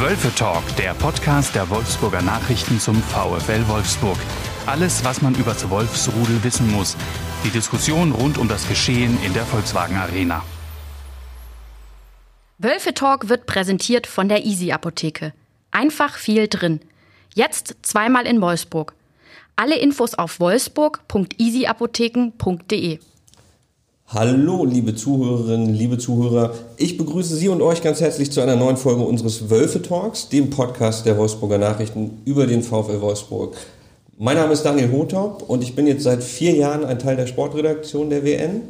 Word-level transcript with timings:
Wölfe 0.00 0.32
Talk, 0.32 0.62
der 0.76 0.94
Podcast 0.94 1.56
der 1.56 1.68
Wolfsburger 1.70 2.22
Nachrichten 2.22 2.78
zum 2.78 3.02
VfL 3.02 3.66
Wolfsburg. 3.66 4.16
Alles, 4.64 5.04
was 5.04 5.20
man 5.22 5.34
über 5.34 5.54
das 5.54 5.68
Wolfsrudel 5.70 6.44
wissen 6.44 6.70
muss. 6.70 6.96
Die 7.42 7.50
Diskussion 7.50 8.12
rund 8.12 8.38
um 8.38 8.46
das 8.46 8.68
Geschehen 8.68 9.20
in 9.24 9.34
der 9.34 9.44
Volkswagen 9.44 9.96
Arena. 9.96 10.44
Wölfe 12.58 12.94
Talk 12.94 13.28
wird 13.28 13.46
präsentiert 13.46 14.06
von 14.06 14.28
der 14.28 14.44
Easy 14.44 14.70
Apotheke. 14.70 15.32
Einfach 15.72 16.16
viel 16.16 16.46
drin. 16.46 16.78
Jetzt 17.34 17.74
zweimal 17.82 18.24
in 18.24 18.40
Wolfsburg. 18.40 18.94
Alle 19.56 19.78
Infos 19.78 20.14
auf 20.14 20.38
wolfsburg.easyapotheken.de. 20.38 23.00
Hallo, 24.10 24.64
liebe 24.64 24.94
Zuhörerinnen, 24.94 25.74
liebe 25.74 25.98
Zuhörer. 25.98 26.54
Ich 26.78 26.96
begrüße 26.96 27.36
Sie 27.36 27.50
und 27.50 27.60
euch 27.60 27.82
ganz 27.82 28.00
herzlich 28.00 28.32
zu 28.32 28.40
einer 28.40 28.56
neuen 28.56 28.78
Folge 28.78 29.02
unseres 29.02 29.50
Wölfe 29.50 29.82
Talks, 29.82 30.30
dem 30.30 30.48
Podcast 30.48 31.04
der 31.04 31.18
Wolfsburger 31.18 31.58
Nachrichten 31.58 32.22
über 32.24 32.46
den 32.46 32.62
VfL 32.62 33.02
Wolfsburg. 33.02 33.54
Mein 34.16 34.38
Name 34.38 34.54
ist 34.54 34.62
Daniel 34.62 34.90
Hotop 34.92 35.44
und 35.46 35.62
ich 35.62 35.74
bin 35.74 35.86
jetzt 35.86 36.04
seit 36.04 36.24
vier 36.24 36.52
Jahren 36.54 36.86
ein 36.86 36.98
Teil 36.98 37.16
der 37.16 37.26
Sportredaktion 37.26 38.08
der 38.08 38.24
WN. 38.24 38.62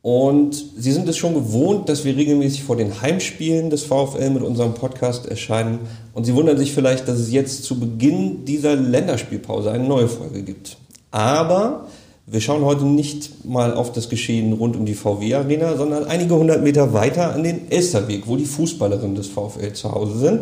Und 0.00 0.54
Sie 0.76 0.92
sind 0.92 1.08
es 1.08 1.16
schon 1.16 1.34
gewohnt, 1.34 1.88
dass 1.88 2.04
wir 2.04 2.16
regelmäßig 2.16 2.62
vor 2.62 2.76
den 2.76 3.02
Heimspielen 3.02 3.70
des 3.70 3.82
VfL 3.82 4.30
mit 4.30 4.44
unserem 4.44 4.74
Podcast 4.74 5.26
erscheinen. 5.26 5.80
Und 6.14 6.22
Sie 6.22 6.36
wundern 6.36 6.56
sich 6.56 6.72
vielleicht, 6.72 7.08
dass 7.08 7.18
es 7.18 7.32
jetzt 7.32 7.64
zu 7.64 7.80
Beginn 7.80 8.44
dieser 8.44 8.76
Länderspielpause 8.76 9.72
eine 9.72 9.88
neue 9.88 10.06
Folge 10.06 10.44
gibt. 10.44 10.76
Aber 11.10 11.88
wir 12.30 12.40
schauen 12.40 12.64
heute 12.64 12.84
nicht 12.84 13.44
mal 13.44 13.74
auf 13.74 13.92
das 13.92 14.08
Geschehen 14.08 14.52
rund 14.52 14.76
um 14.76 14.84
die 14.84 14.94
VW 14.94 15.34
Arena, 15.34 15.76
sondern 15.76 16.04
einige 16.04 16.34
hundert 16.34 16.62
Meter 16.62 16.92
weiter 16.92 17.32
an 17.32 17.42
den 17.42 17.70
Elsterweg, 17.70 18.26
wo 18.26 18.36
die 18.36 18.44
Fußballerinnen 18.44 19.14
des 19.14 19.28
VfL 19.28 19.72
zu 19.72 19.92
Hause 19.92 20.18
sind. 20.18 20.40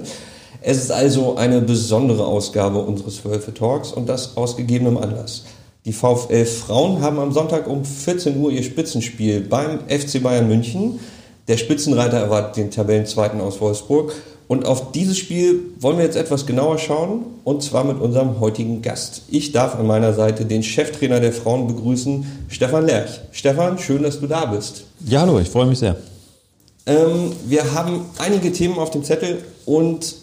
Es 0.62 0.78
ist 0.78 0.90
also 0.90 1.36
eine 1.36 1.60
besondere 1.60 2.26
Ausgabe 2.26 2.80
unseres 2.80 3.24
Wölfe 3.24 3.54
Talks 3.54 3.92
und 3.92 4.08
das 4.08 4.36
aus 4.36 4.56
gegebenem 4.56 4.96
Anlass. 4.96 5.44
Die 5.84 5.92
VfL 5.92 6.44
Frauen 6.44 7.00
haben 7.00 7.20
am 7.20 7.30
Sonntag 7.30 7.68
um 7.68 7.84
14 7.84 8.36
Uhr 8.40 8.50
ihr 8.50 8.64
Spitzenspiel 8.64 9.42
beim 9.42 9.78
FC 9.86 10.20
Bayern 10.20 10.48
München. 10.48 10.98
Der 11.46 11.56
Spitzenreiter 11.56 12.18
erwartet 12.18 12.56
den 12.56 12.72
Tabellenzweiten 12.72 13.40
aus 13.40 13.60
Wolfsburg 13.60 14.12
und 14.48 14.64
auf 14.64 14.92
dieses 14.92 15.18
Spiel 15.18 15.60
wollen 15.80 15.98
wir 15.98 16.04
jetzt 16.04 16.16
etwas 16.16 16.46
genauer 16.46 16.78
schauen 16.78 17.24
und 17.44 17.62
zwar 17.62 17.84
mit 17.84 18.00
unserem 18.00 18.40
heutigen 18.40 18.82
Gast. 18.82 19.22
Ich 19.28 19.52
darf 19.52 19.74
an 19.74 19.86
meiner 19.86 20.14
Seite 20.14 20.44
den 20.44 20.62
Cheftrainer 20.62 21.20
der 21.20 21.32
Frauen 21.32 21.66
begrüßen, 21.66 22.24
Stefan 22.48 22.86
Lerch. 22.86 23.20
Stefan, 23.32 23.78
schön, 23.78 24.02
dass 24.02 24.20
du 24.20 24.26
da 24.26 24.46
bist. 24.46 24.84
Ja, 25.06 25.22
hallo, 25.22 25.38
ich 25.40 25.48
freue 25.48 25.66
mich 25.66 25.78
sehr. 25.78 25.96
Ähm, 26.86 27.32
wir 27.46 27.74
haben 27.74 28.02
einige 28.18 28.52
Themen 28.52 28.78
auf 28.78 28.90
dem 28.90 29.02
Zettel 29.02 29.42
und 29.64 30.14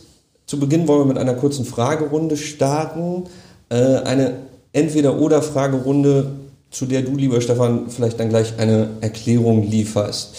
zu 0.46 0.60
Beginn 0.60 0.88
wollen 0.88 1.02
wir 1.02 1.06
mit 1.06 1.18
einer 1.18 1.34
kurzen 1.34 1.66
Fragerunde 1.66 2.38
starten. 2.38 3.24
Äh, 3.70 3.76
eine 3.76 4.36
Entweder-Oder-Fragerunde, 4.72 6.32
zu 6.72 6.86
der 6.86 7.02
du, 7.02 7.16
lieber 7.16 7.42
Stefan, 7.42 7.90
vielleicht 7.90 8.20
dann 8.20 8.30
gleich 8.30 8.58
eine 8.58 8.90
Erklärung 9.02 9.70
lieferst. 9.70 10.36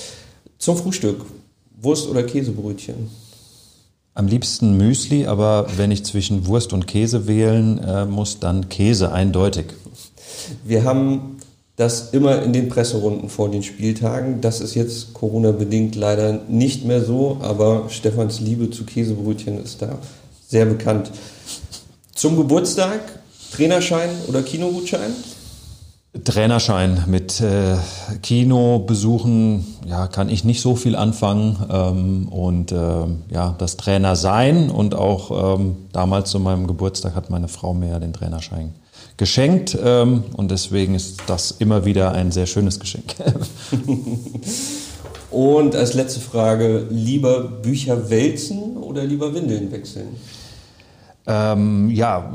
Zum 0.58 0.76
Frühstück, 0.76 1.24
Wurst 1.80 2.08
oder 2.08 2.22
Käsebrötchen? 2.22 3.10
Am 4.16 4.28
liebsten 4.28 4.76
Müsli, 4.76 5.26
aber 5.26 5.66
wenn 5.76 5.90
ich 5.90 6.04
zwischen 6.04 6.46
Wurst 6.46 6.72
und 6.72 6.86
Käse 6.86 7.26
wählen 7.26 7.78
äh, 7.78 8.04
muss, 8.06 8.38
dann 8.38 8.68
Käse 8.68 9.10
eindeutig. 9.10 9.66
Wir 10.64 10.84
haben 10.84 11.38
das 11.76 12.10
immer 12.10 12.42
in 12.42 12.52
den 12.52 12.68
Presserunden 12.68 13.28
vor 13.28 13.50
den 13.50 13.64
Spieltagen. 13.64 14.40
Das 14.40 14.60
ist 14.60 14.76
jetzt 14.76 15.14
Corona-bedingt 15.14 15.96
leider 15.96 16.40
nicht 16.48 16.84
mehr 16.84 17.02
so, 17.02 17.38
aber 17.42 17.86
Stefans 17.88 18.38
Liebe 18.38 18.70
zu 18.70 18.84
Käsebrötchen 18.84 19.60
ist 19.62 19.82
da 19.82 19.98
sehr 20.46 20.66
bekannt. 20.66 21.10
Zum 22.14 22.36
Geburtstag 22.36 23.00
Trainerschein 23.52 24.10
oder 24.28 24.42
Kinogutschein? 24.42 25.12
Trainerschein 26.22 27.04
mit 27.08 27.40
äh, 27.40 27.76
Kinobesuchen 28.22 29.66
ja, 29.84 30.06
kann 30.06 30.28
ich 30.28 30.44
nicht 30.44 30.60
so 30.60 30.76
viel 30.76 30.94
anfangen. 30.94 31.58
Ähm, 31.68 32.28
und 32.28 32.70
äh, 32.70 33.06
ja, 33.30 33.54
das 33.58 33.76
Trainer 33.76 34.14
sein 34.14 34.70
und 34.70 34.94
auch 34.94 35.56
ähm, 35.58 35.76
damals 35.92 36.30
zu 36.30 36.38
meinem 36.38 36.68
Geburtstag 36.68 37.16
hat 37.16 37.30
meine 37.30 37.48
Frau 37.48 37.74
mir 37.74 37.90
ja 37.90 37.98
den 37.98 38.12
Trainerschein 38.12 38.74
geschenkt. 39.16 39.76
Ähm, 39.82 40.24
und 40.36 40.52
deswegen 40.52 40.94
ist 40.94 41.22
das 41.26 41.50
immer 41.50 41.84
wieder 41.84 42.12
ein 42.12 42.30
sehr 42.30 42.46
schönes 42.46 42.78
Geschenk. 42.78 43.16
und 45.32 45.74
als 45.74 45.94
letzte 45.94 46.20
Frage, 46.20 46.86
lieber 46.90 47.42
Bücher 47.42 48.08
wälzen 48.08 48.76
oder 48.76 49.02
lieber 49.04 49.34
Windeln 49.34 49.72
wechseln? 49.72 50.08
Ähm, 51.26 51.90
ja, 51.90 52.32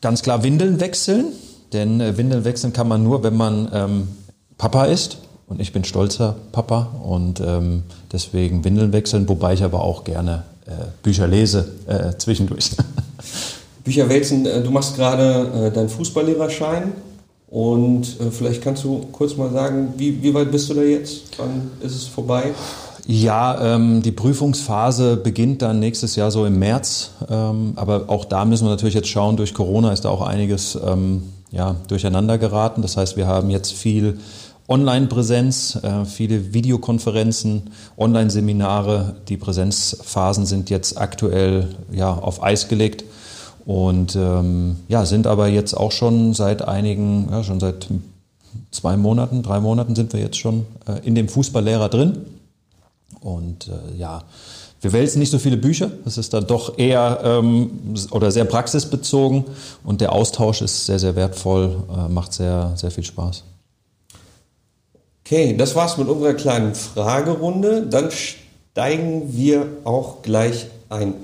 ganz 0.00 0.22
klar 0.22 0.44
Windeln 0.44 0.78
wechseln. 0.78 1.32
Denn 1.76 2.00
äh, 2.00 2.16
Windeln 2.16 2.44
wechseln 2.44 2.72
kann 2.72 2.88
man 2.88 3.04
nur, 3.04 3.22
wenn 3.22 3.36
man 3.36 3.68
ähm, 3.72 4.08
Papa 4.56 4.86
ist. 4.86 5.18
Und 5.46 5.60
ich 5.60 5.72
bin 5.72 5.84
stolzer 5.84 6.34
Papa 6.50 6.88
und 7.04 7.40
ähm, 7.40 7.84
deswegen 8.10 8.64
Windeln 8.64 8.92
wechseln, 8.92 9.28
wobei 9.28 9.52
ich 9.54 9.62
aber 9.62 9.82
auch 9.82 10.02
gerne 10.02 10.42
äh, 10.66 10.70
Bücher 11.02 11.28
lese 11.28 11.68
äh, 11.86 12.16
zwischendurch. 12.16 12.70
Bücher 13.84 14.08
wälzen, 14.08 14.44
äh, 14.46 14.60
du 14.62 14.70
machst 14.72 14.96
gerade 14.96 15.66
äh, 15.66 15.70
deinen 15.70 15.88
Fußballlehrerschein 15.88 16.92
und 17.48 18.16
vielleicht 18.32 18.60
kannst 18.60 18.82
du 18.82 19.06
kurz 19.12 19.36
mal 19.36 19.52
sagen, 19.52 19.94
wie, 19.96 20.20
wie 20.20 20.34
weit 20.34 20.50
bist 20.50 20.68
du 20.68 20.74
da 20.74 20.82
jetzt? 20.82 21.38
Wann 21.38 21.70
ist 21.80 21.94
es 21.94 22.04
vorbei? 22.06 22.52
Ja, 23.06 23.76
ähm, 23.76 24.02
die 24.02 24.10
Prüfungsphase 24.10 25.16
beginnt 25.16 25.62
dann 25.62 25.78
nächstes 25.78 26.16
Jahr 26.16 26.32
so 26.32 26.44
im 26.44 26.58
März. 26.58 27.12
Ähm, 27.30 27.74
aber 27.76 28.06
auch 28.08 28.24
da 28.24 28.44
müssen 28.44 28.64
wir 28.64 28.70
natürlich 28.70 28.96
jetzt 28.96 29.08
schauen, 29.08 29.36
durch 29.36 29.54
Corona 29.54 29.92
ist 29.92 30.04
da 30.04 30.08
auch 30.08 30.22
einiges 30.22 30.76
ähm, 30.84 31.22
ja, 31.50 31.76
durcheinander 31.88 32.38
geraten. 32.38 32.82
Das 32.82 32.96
heißt, 32.96 33.16
wir 33.16 33.26
haben 33.26 33.50
jetzt 33.50 33.72
viel 33.72 34.18
Online-Präsenz, 34.68 35.78
äh, 35.82 36.04
viele 36.04 36.52
Videokonferenzen, 36.52 37.70
Online-Seminare. 37.96 39.16
Die 39.28 39.36
Präsenzphasen 39.36 40.46
sind 40.46 40.70
jetzt 40.70 40.98
aktuell 40.98 41.68
ja, 41.92 42.12
auf 42.12 42.42
Eis 42.42 42.68
gelegt 42.68 43.04
und 43.64 44.16
ähm, 44.16 44.76
ja, 44.88 45.06
sind 45.06 45.26
aber 45.26 45.48
jetzt 45.48 45.74
auch 45.74 45.92
schon 45.92 46.34
seit 46.34 46.62
einigen, 46.62 47.28
ja, 47.30 47.42
schon 47.42 47.60
seit 47.60 47.88
zwei 48.70 48.96
Monaten, 48.96 49.42
drei 49.42 49.60
Monaten 49.60 49.94
sind 49.94 50.12
wir 50.12 50.20
jetzt 50.20 50.38
schon 50.38 50.66
äh, 50.86 51.04
in 51.06 51.14
dem 51.14 51.28
Fußballlehrer 51.28 51.88
drin. 51.88 52.26
Und 53.20 53.68
äh, 53.68 53.98
ja, 53.98 54.22
wir 54.80 54.92
wälzen 54.92 55.18
nicht 55.18 55.30
so 55.30 55.38
viele 55.38 55.56
Bücher, 55.56 55.90
das 56.04 56.18
ist 56.18 56.34
dann 56.34 56.46
doch 56.46 56.78
eher 56.78 57.20
ähm, 57.24 57.70
oder 58.10 58.30
sehr 58.30 58.44
praxisbezogen 58.44 59.44
und 59.84 60.00
der 60.00 60.12
Austausch 60.12 60.62
ist 60.62 60.86
sehr, 60.86 60.98
sehr 60.98 61.16
wertvoll, 61.16 61.76
äh, 61.90 62.08
macht 62.08 62.32
sehr, 62.32 62.72
sehr 62.76 62.90
viel 62.90 63.04
Spaß. 63.04 63.42
Okay, 65.24 65.56
das 65.56 65.74
war's 65.74 65.98
mit 65.98 66.06
unserer 66.06 66.34
kleinen 66.34 66.76
Fragerunde. 66.76 67.84
Dann 67.84 68.10
steigen 68.12 69.34
wir 69.34 69.66
auch 69.82 70.22
gleich 70.22 70.66
ein. 70.88 71.14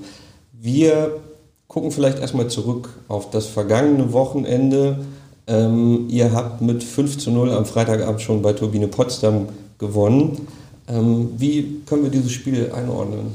Wir 0.51 1.21
gucken 1.69 1.91
vielleicht 1.91 2.19
erstmal 2.19 2.49
zurück 2.49 2.89
auf 3.07 3.29
das 3.29 3.45
vergangene 3.45 4.11
Wochenende. 4.11 5.05
Ähm, 5.47 6.07
ihr 6.09 6.33
habt 6.33 6.61
mit 6.61 6.83
5 6.83 7.17
zu 7.17 7.31
0 7.31 7.51
am 7.51 7.65
Freitagabend 7.65 8.21
schon 8.21 8.41
bei 8.41 8.51
Turbine 8.51 8.89
Potsdam 8.89 9.47
gewonnen. 9.77 10.47
Ähm, 10.87 11.29
wie 11.37 11.81
können 11.85 12.03
wir 12.03 12.11
dieses 12.11 12.31
Spiel 12.31 12.71
einordnen? 12.73 13.27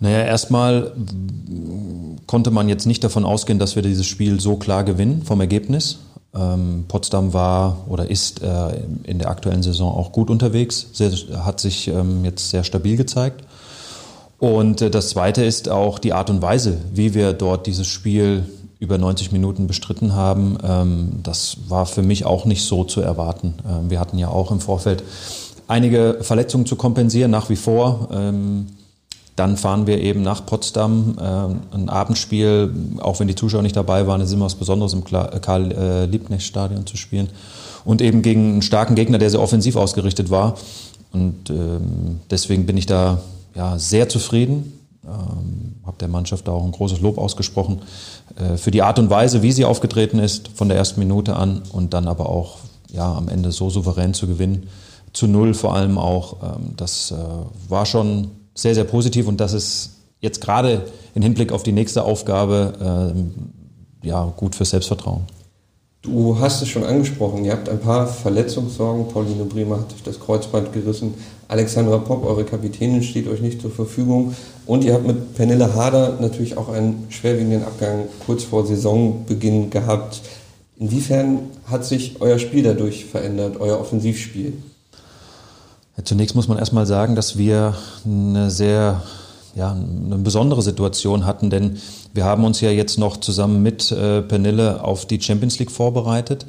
Naja, 0.00 0.24
erstmal 0.24 0.92
konnte 2.26 2.50
man 2.50 2.68
jetzt 2.68 2.86
nicht 2.86 3.04
davon 3.04 3.24
ausgehen, 3.24 3.58
dass 3.58 3.76
wir 3.76 3.82
dieses 3.82 4.06
Spiel 4.06 4.40
so 4.40 4.56
klar 4.56 4.84
gewinnen 4.84 5.22
vom 5.22 5.40
Ergebnis. 5.40 5.98
Ähm, 6.34 6.86
Potsdam 6.88 7.32
war 7.32 7.84
oder 7.88 8.10
ist 8.10 8.42
äh, 8.42 8.80
in 9.04 9.18
der 9.18 9.30
aktuellen 9.30 9.62
Saison 9.62 9.94
auch 9.94 10.12
gut 10.12 10.30
unterwegs, 10.30 10.86
sehr, 10.92 11.12
hat 11.44 11.60
sich 11.60 11.88
ähm, 11.88 12.24
jetzt 12.24 12.50
sehr 12.50 12.64
stabil 12.64 12.96
gezeigt. 12.96 13.44
Und 14.38 14.80
äh, 14.80 14.90
das 14.90 15.10
Zweite 15.10 15.44
ist 15.44 15.68
auch 15.68 15.98
die 15.98 16.14
Art 16.14 16.30
und 16.30 16.42
Weise, 16.42 16.78
wie 16.92 17.14
wir 17.14 17.32
dort 17.32 17.66
dieses 17.66 17.86
Spiel 17.86 18.44
über 18.80 18.98
90 18.98 19.30
Minuten 19.30 19.68
bestritten 19.68 20.14
haben. 20.14 20.58
Ähm, 20.64 21.20
das 21.22 21.58
war 21.68 21.86
für 21.86 22.02
mich 22.02 22.24
auch 22.24 22.44
nicht 22.44 22.64
so 22.64 22.82
zu 22.82 23.00
erwarten. 23.02 23.54
Ähm, 23.68 23.90
wir 23.90 24.00
hatten 24.00 24.18
ja 24.18 24.26
auch 24.26 24.50
im 24.50 24.58
Vorfeld 24.58 25.04
einige 25.68 26.18
Verletzungen 26.22 26.66
zu 26.66 26.76
kompensieren, 26.76 27.30
nach 27.30 27.48
wie 27.48 27.56
vor. 27.56 28.08
Ähm, 28.12 28.66
dann 29.36 29.56
fahren 29.56 29.86
wir 29.86 30.00
eben 30.00 30.22
nach 30.22 30.44
Potsdam, 30.44 31.16
äh, 31.18 31.74
ein 31.74 31.88
Abendspiel, 31.88 32.70
auch 33.00 33.18
wenn 33.18 33.28
die 33.28 33.34
Zuschauer 33.34 33.62
nicht 33.62 33.76
dabei 33.76 34.06
waren, 34.06 34.20
ist 34.20 34.32
immer 34.32 34.44
was 34.44 34.56
Besonderes 34.56 34.92
im 34.92 35.04
Karl-Liebknecht-Stadion 35.04 36.86
zu 36.86 36.96
spielen. 36.96 37.28
Und 37.84 38.02
eben 38.02 38.22
gegen 38.22 38.52
einen 38.52 38.62
starken 38.62 38.94
Gegner, 38.94 39.18
der 39.18 39.30
sehr 39.30 39.40
offensiv 39.40 39.76
ausgerichtet 39.76 40.30
war. 40.30 40.56
Und 41.12 41.50
ähm, 41.50 42.20
deswegen 42.30 42.66
bin 42.66 42.76
ich 42.76 42.86
da 42.86 43.20
ja, 43.54 43.78
sehr 43.78 44.08
zufrieden. 44.08 44.78
Ähm, 45.04 45.76
habe 45.84 45.96
der 45.98 46.08
Mannschaft 46.08 46.46
da 46.46 46.52
auch 46.52 46.64
ein 46.64 46.70
großes 46.70 47.00
Lob 47.00 47.18
ausgesprochen 47.18 47.82
äh, 48.36 48.56
für 48.56 48.70
die 48.70 48.82
Art 48.82 48.98
und 48.98 49.10
Weise, 49.10 49.42
wie 49.42 49.50
sie 49.50 49.64
aufgetreten 49.64 50.18
ist, 50.18 50.48
von 50.54 50.68
der 50.68 50.76
ersten 50.76 51.00
Minute 51.00 51.34
an 51.34 51.62
und 51.72 51.92
dann 51.92 52.06
aber 52.06 52.28
auch 52.28 52.58
ja, 52.92 53.12
am 53.12 53.28
Ende 53.28 53.50
so 53.50 53.70
souverän 53.70 54.14
zu 54.14 54.26
gewinnen 54.26 54.68
zu 55.12 55.26
null 55.26 55.54
vor 55.54 55.74
allem 55.74 55.98
auch. 55.98 56.42
Ähm, 56.42 56.74
das 56.76 57.10
äh, 57.10 57.16
war 57.68 57.86
schon 57.86 58.30
sehr, 58.54 58.74
sehr 58.74 58.84
positiv 58.84 59.28
und 59.28 59.40
das 59.40 59.52
ist 59.52 59.90
jetzt 60.20 60.40
gerade 60.40 60.84
im 61.14 61.22
Hinblick 61.22 61.52
auf 61.52 61.62
die 61.62 61.72
nächste 61.72 62.04
Aufgabe 62.04 63.14
äh, 64.02 64.06
ja, 64.06 64.32
gut 64.36 64.54
für 64.54 64.64
Selbstvertrauen. 64.64 65.22
Du 66.02 66.40
hast 66.40 66.60
es 66.62 66.68
schon 66.68 66.82
angesprochen, 66.82 67.44
ihr 67.44 67.52
habt 67.52 67.68
ein 67.68 67.78
paar 67.78 68.08
Verletzungssorgen. 68.08 69.06
Pauline 69.06 69.44
Bremer 69.44 69.78
hat 69.78 69.92
sich 69.92 70.02
das 70.02 70.18
Kreuzband 70.18 70.72
gerissen. 70.72 71.14
Alexandra 71.46 71.98
Popp, 71.98 72.24
eure 72.24 72.42
Kapitänin, 72.42 73.04
steht 73.04 73.28
euch 73.28 73.40
nicht 73.40 73.62
zur 73.62 73.70
Verfügung. 73.70 74.34
Und 74.66 74.82
ihr 74.82 74.94
habt 74.94 75.06
mit 75.06 75.34
Pernille 75.36 75.74
Harder 75.76 76.18
natürlich 76.20 76.56
auch 76.56 76.68
einen 76.70 77.06
schwerwiegenden 77.10 77.62
Abgang 77.62 78.08
kurz 78.26 78.42
vor 78.42 78.66
Saisonbeginn 78.66 79.70
gehabt. 79.70 80.22
Inwiefern 80.76 81.38
hat 81.66 81.84
sich 81.84 82.20
euer 82.20 82.40
Spiel 82.40 82.64
dadurch 82.64 83.04
verändert, 83.04 83.60
euer 83.60 83.78
Offensivspiel? 83.78 84.54
Zunächst 86.04 86.34
muss 86.34 86.48
man 86.48 86.58
erstmal 86.58 86.86
sagen, 86.86 87.14
dass 87.14 87.36
wir 87.36 87.74
eine 88.04 88.50
sehr 88.50 89.02
ja, 89.54 89.72
eine 89.72 90.16
besondere 90.16 90.62
Situation 90.62 91.26
hatten, 91.26 91.50
denn 91.50 91.78
wir 92.14 92.24
haben 92.24 92.44
uns 92.44 92.60
ja 92.60 92.70
jetzt 92.70 92.98
noch 92.98 93.18
zusammen 93.18 93.62
mit 93.62 93.92
äh, 93.92 94.22
Pernille 94.22 94.82
auf 94.82 95.06
die 95.06 95.20
Champions 95.20 95.58
League 95.58 95.70
vorbereitet. 95.70 96.46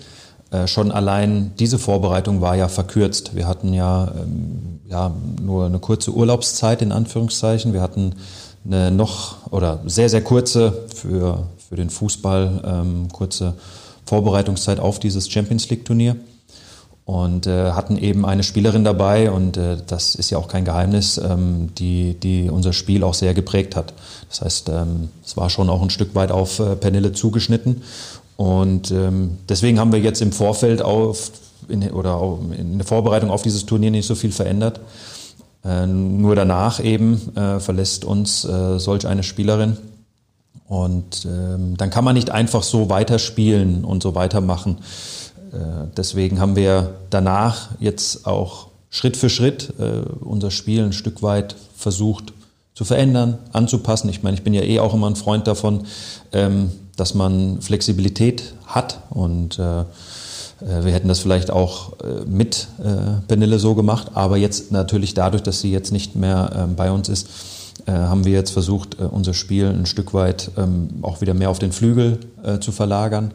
Äh, 0.52 0.68
schon 0.68 0.92
allein 0.92 1.52
diese 1.60 1.80
Vorbereitung 1.80 2.40
war 2.42 2.56
ja 2.56 2.68
verkürzt. 2.70 3.36
Wir 3.36 3.48
hatten 3.48 3.74
ja, 3.74 4.12
ähm, 4.16 4.80
ja 4.90 5.12
nur 5.42 5.66
eine 5.66 5.80
kurze 5.80 6.12
Urlaubszeit 6.12 6.82
in 6.82 6.92
Anführungszeichen. 6.92 7.74
Wir 7.74 7.82
hatten 7.82 8.16
eine 8.66 8.92
noch 8.92 9.52
oder 9.52 9.82
sehr, 9.86 10.08
sehr 10.08 10.24
kurze 10.24 10.86
für, 10.96 11.48
für 11.58 11.76
den 11.76 11.90
Fußball 11.90 12.62
ähm, 12.66 13.08
kurze 13.12 13.56
Vorbereitungszeit 14.06 14.80
auf 14.80 15.00
dieses 15.00 15.30
Champions 15.30 15.70
League 15.70 15.84
Turnier 15.84 16.16
und 17.06 17.48
äh, 17.48 17.72
hatten 17.72 17.98
eben 17.98 18.26
eine 18.26 18.44
Spielerin 18.44 18.84
dabei 18.84 19.30
und 19.30 19.58
äh, 19.58 19.78
das 19.86 20.16
ist 20.16 20.30
ja 20.30 20.38
auch 20.38 20.48
kein 20.48 20.66
Geheimnis, 20.66 21.18
ähm, 21.18 21.70
die, 21.78 22.14
die 22.14 22.50
unser 22.50 22.74
Spiel 22.74 23.04
auch 23.04 23.14
sehr 23.14 23.34
geprägt 23.34 23.76
hat. 23.76 23.94
Das 24.30 24.42
heißt, 24.42 24.70
ähm, 24.70 25.10
es 25.26 25.36
war 25.36 25.50
schon 25.50 25.70
auch 25.70 25.82
ein 25.82 25.90
Stück 25.90 26.16
weit 26.16 26.32
auf 26.32 26.60
äh, 26.60 26.76
Pernille 26.76 27.12
zugeschnitten 27.12 27.84
und 28.38 28.92
ähm, 28.92 29.38
deswegen 29.50 29.80
haben 29.80 29.92
wir 29.92 30.00
jetzt 30.00 30.22
im 30.22 30.32
Vorfeld 30.32 30.82
auf 30.82 31.32
in, 31.68 31.90
oder 31.92 32.38
in 32.58 32.78
der 32.78 32.88
Vorbereitung 32.88 33.30
auf 33.30 33.42
dieses 33.42 33.66
Turnier 33.66 33.92
nicht 33.92 34.08
so 34.08 34.16
viel 34.16 34.32
verändert. 34.32 34.80
Äh, 35.64 35.88
nur 35.88 36.36
danach 36.36 36.84
eben 36.84 37.36
äh, 37.36 37.60
verlässt 37.60 38.06
uns 38.06 38.46
äh, 38.46 38.80
solch 38.80 39.08
eine 39.08 39.24
Spielerin. 39.24 39.78
Und 40.68 41.26
ähm, 41.26 41.78
dann 41.78 41.90
kann 41.90 42.04
man 42.04 42.16
nicht 42.16 42.32
einfach 42.32 42.64
so 42.64 42.90
weiterspielen 42.90 43.84
und 43.84 44.02
so 44.02 44.16
weitermachen. 44.16 44.78
Äh, 45.54 45.88
deswegen 45.96 46.40
haben 46.40 46.56
wir 46.56 46.96
danach 47.10 47.70
jetzt 47.80 48.26
auch 48.26 48.68
Schritt 48.90 49.18
für 49.18 49.30
Schritt 49.30 49.74
äh, 49.80 50.02
unser 50.24 50.52
Spiel 50.52 50.84
ein 50.84 50.94
Stück 50.94 51.22
weit 51.22 51.56
versucht 51.76 52.34
zu 52.74 52.86
verändern, 52.86 53.38
anzupassen. 53.52 54.10
Ich 54.10 54.24
meine, 54.24 54.36
ich 54.36 54.44
bin 54.44 54.54
ja 54.54 54.64
eh 54.64 54.80
auch 54.80 54.94
immer 54.94 55.10
ein 55.10 55.16
Freund 55.16 55.48
davon, 55.48 55.86
ähm, 56.32 56.72
dass 56.96 57.14
man 57.14 57.62
Flexibilität 57.62 58.54
hat 58.66 59.00
und 59.10 59.60
äh, 59.60 59.86
wir 60.60 60.94
hätten 60.94 61.10
das 61.10 61.20
vielleicht 61.20 61.52
auch 61.52 61.92
mit 62.26 62.70
Benille 63.28 63.60
so 63.60 63.76
gemacht, 63.76 64.12
aber 64.14 64.38
jetzt 64.38 64.72
natürlich 64.72 65.14
dadurch, 65.14 65.44
dass 65.44 65.60
sie 65.60 65.74
jetzt 65.74 65.92
nicht 65.92 66.16
mehr 66.16 66.52
ähm, 66.56 66.76
bei 66.78 66.90
uns 66.90 67.10
ist, 67.10 67.28
haben 67.86 68.24
wir 68.24 68.32
jetzt 68.32 68.52
versucht, 68.52 68.96
unser 68.98 69.34
Spiel 69.34 69.66
ein 69.66 69.86
Stück 69.86 70.14
weit 70.14 70.52
ähm, 70.56 70.88
auch 71.02 71.20
wieder 71.20 71.34
mehr 71.34 71.50
auf 71.50 71.60
den 71.60 71.74
Flügel 71.74 72.20
zu 72.62 72.72
verlagern 72.72 73.34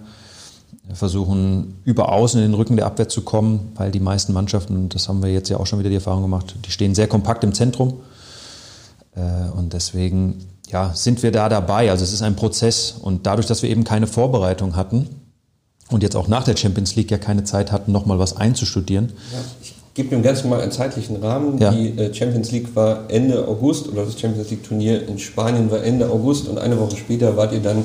versuchen 0.94 1.78
über 1.84 2.12
außen 2.12 2.40
in 2.40 2.50
den 2.50 2.54
Rücken 2.54 2.76
der 2.76 2.86
Abwehr 2.86 3.08
zu 3.08 3.22
kommen, 3.22 3.72
weil 3.74 3.90
die 3.90 4.00
meisten 4.00 4.32
Mannschaften, 4.32 4.88
das 4.88 5.08
haben 5.08 5.22
wir 5.22 5.30
jetzt 5.30 5.48
ja 5.48 5.58
auch 5.58 5.66
schon 5.66 5.78
wieder 5.78 5.90
die 5.90 5.96
Erfahrung 5.96 6.22
gemacht, 6.22 6.54
die 6.64 6.70
stehen 6.70 6.94
sehr 6.94 7.06
kompakt 7.06 7.44
im 7.44 7.52
Zentrum. 7.52 7.94
Äh, 9.14 9.50
und 9.56 9.72
deswegen 9.72 10.38
ja, 10.70 10.92
sind 10.94 11.22
wir 11.22 11.32
da 11.32 11.48
dabei. 11.48 11.90
Also 11.90 12.04
es 12.04 12.12
ist 12.12 12.22
ein 12.22 12.36
Prozess. 12.36 12.94
Und 13.00 13.26
dadurch, 13.26 13.46
dass 13.46 13.62
wir 13.62 13.70
eben 13.70 13.84
keine 13.84 14.06
Vorbereitung 14.06 14.76
hatten 14.76 15.08
und 15.90 16.02
jetzt 16.02 16.16
auch 16.16 16.28
nach 16.28 16.44
der 16.44 16.56
Champions 16.56 16.96
League 16.96 17.10
ja 17.10 17.18
keine 17.18 17.44
Zeit 17.44 17.72
hatten, 17.72 17.92
nochmal 17.92 18.18
was 18.18 18.36
einzustudieren. 18.36 19.12
Ja, 19.32 19.38
ich 19.62 19.74
gebe 19.94 20.10
dem 20.10 20.22
Ganzen 20.22 20.50
mal 20.50 20.60
einen 20.60 20.72
zeitlichen 20.72 21.16
Rahmen. 21.16 21.58
Ja. 21.58 21.72
Die 21.72 21.98
äh, 21.98 22.14
Champions 22.14 22.50
League 22.52 22.76
war 22.76 23.10
Ende 23.10 23.48
August 23.48 23.88
oder 23.88 24.04
das 24.04 24.18
Champions 24.18 24.50
League 24.50 24.62
Turnier 24.62 25.08
in 25.08 25.18
Spanien 25.18 25.70
war 25.70 25.82
Ende 25.82 26.10
August 26.10 26.48
und 26.48 26.58
eine 26.58 26.78
Woche 26.78 26.96
später 26.96 27.36
wart 27.36 27.52
ihr 27.52 27.60
dann 27.60 27.84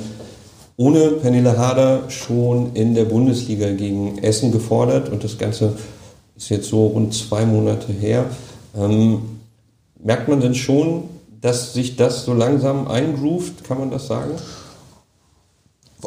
ohne 0.75 1.09
Pernille 1.11 1.57
Harder 1.57 2.09
schon 2.09 2.73
in 2.73 2.95
der 2.95 3.05
Bundesliga 3.05 3.71
gegen 3.71 4.17
Essen 4.19 4.51
gefordert 4.51 5.09
und 5.09 5.23
das 5.23 5.37
Ganze 5.37 5.75
ist 6.35 6.49
jetzt 6.49 6.69
so 6.69 6.87
rund 6.87 7.13
zwei 7.13 7.45
Monate 7.45 7.91
her. 7.91 8.25
Ähm, 8.75 9.21
merkt 9.99 10.27
man 10.27 10.41
denn 10.41 10.55
schon, 10.55 11.03
dass 11.41 11.73
sich 11.73 11.95
das 11.95 12.25
so 12.25 12.33
langsam 12.33 12.87
eingroovt, 12.87 13.63
kann 13.63 13.79
man 13.79 13.91
das 13.91 14.07
sagen? 14.07 14.31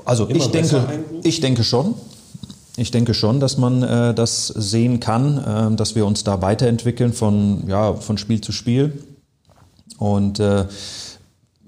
Also 0.04 0.28
ich 0.28 0.46
denke, 0.48 0.82
ich 1.22 1.40
denke 1.40 1.64
schon. 1.64 1.94
Ich 2.78 2.90
denke 2.90 3.14
schon, 3.14 3.40
dass 3.40 3.56
man 3.56 3.82
äh, 3.82 4.12
das 4.12 4.48
sehen 4.48 5.00
kann, 5.00 5.38
äh, 5.72 5.76
dass 5.76 5.94
wir 5.94 6.04
uns 6.04 6.24
da 6.24 6.42
weiterentwickeln 6.42 7.14
von, 7.14 7.64
ja, 7.68 7.94
von 7.94 8.18
Spiel 8.18 8.42
zu 8.42 8.52
Spiel. 8.52 9.02
Und 9.98 10.40
äh, 10.40 10.66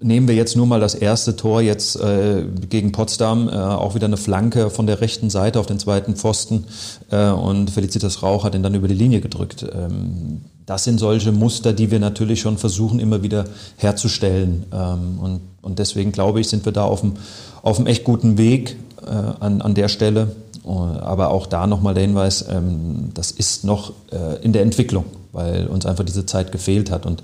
Nehmen 0.01 0.29
wir 0.29 0.35
jetzt 0.37 0.57
nur 0.57 0.67
mal 0.67 0.79
das 0.79 0.95
erste 0.95 1.35
Tor 1.35 1.61
jetzt 1.61 1.97
äh, 1.97 2.45
gegen 2.71 2.93
Potsdam, 2.93 3.49
äh, 3.49 3.53
auch 3.53 3.97
wieder 3.97 4.07
eine 4.07 4.17
Flanke 4.17 4.71
von 4.71 4.87
der 4.87 5.01
rechten 5.01 5.29
Seite 5.29 5.59
auf 5.59 5.67
den 5.67 5.81
zweiten 5.81 6.15
Pfosten 6.15 6.67
äh, 7.11 7.31
und 7.31 7.71
Felicitas 7.71 8.23
Rauch 8.23 8.45
hat 8.45 8.55
ihn 8.55 8.63
dann 8.63 8.75
über 8.75 8.87
die 8.87 8.95
Linie 8.95 9.21
gedrückt. 9.21 9.67
Ähm, 9.75 10.43
das 10.67 10.85
sind 10.85 10.99
solche 10.99 11.33
Muster, 11.33 11.73
die 11.73 11.91
wir 11.91 11.99
natürlich 11.99 12.41
schon 12.41 12.59
versuchen 12.59 13.01
immer 13.01 13.23
wieder 13.23 13.47
herzustellen 13.77 14.67
ähm, 14.73 15.19
und, 15.21 15.41
und 15.63 15.79
deswegen 15.81 16.13
glaube 16.13 16.41
ich, 16.41 16.49
sind 16.49 16.65
wir 16.65 16.73
da 16.73 16.85
auf 16.85 17.03
einem, 17.03 17.87
echt 17.87 18.05
guten 18.05 18.39
Weg 18.39 18.77
äh, 19.05 19.11
an, 19.11 19.63
an 19.63 19.75
der 19.75 19.89
Stelle. 19.89 20.29
Aber 20.65 21.31
auch 21.31 21.47
da 21.47 21.67
nochmal 21.67 21.95
der 21.95 22.03
Hinweis, 22.03 22.45
ähm, 22.51 23.09
das 23.15 23.31
ist 23.31 23.65
noch 23.65 23.95
äh, 24.13 24.43
in 24.43 24.53
der 24.53 24.61
Entwicklung, 24.61 25.07
weil 25.33 25.67
uns 25.67 25.87
einfach 25.87 26.05
diese 26.05 26.27
Zeit 26.27 26.53
gefehlt 26.53 26.91
hat 26.91 27.07
und 27.07 27.23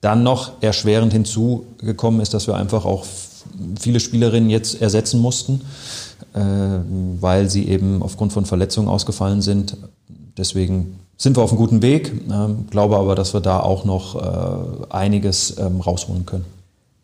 dann 0.00 0.22
noch 0.22 0.62
erschwerend 0.62 1.12
hinzugekommen 1.12 2.20
ist, 2.20 2.32
dass 2.34 2.46
wir 2.46 2.56
einfach 2.56 2.84
auch 2.84 3.04
viele 3.78 4.00
Spielerinnen 4.00 4.50
jetzt 4.50 4.80
ersetzen 4.80 5.20
mussten, 5.20 5.60
äh, 6.34 6.40
weil 7.20 7.50
sie 7.50 7.68
eben 7.68 8.02
aufgrund 8.02 8.32
von 8.32 8.46
Verletzungen 8.46 8.88
ausgefallen 8.88 9.42
sind. 9.42 9.76
Deswegen 10.36 10.98
sind 11.16 11.36
wir 11.36 11.42
auf 11.42 11.50
einem 11.50 11.58
guten 11.58 11.82
Weg, 11.82 12.12
ähm, 12.30 12.66
glaube 12.70 12.96
aber, 12.96 13.14
dass 13.14 13.34
wir 13.34 13.40
da 13.40 13.60
auch 13.60 13.84
noch 13.84 14.16
äh, 14.16 14.86
einiges 14.90 15.58
ähm, 15.58 15.80
rausholen 15.80 16.24
können. 16.24 16.46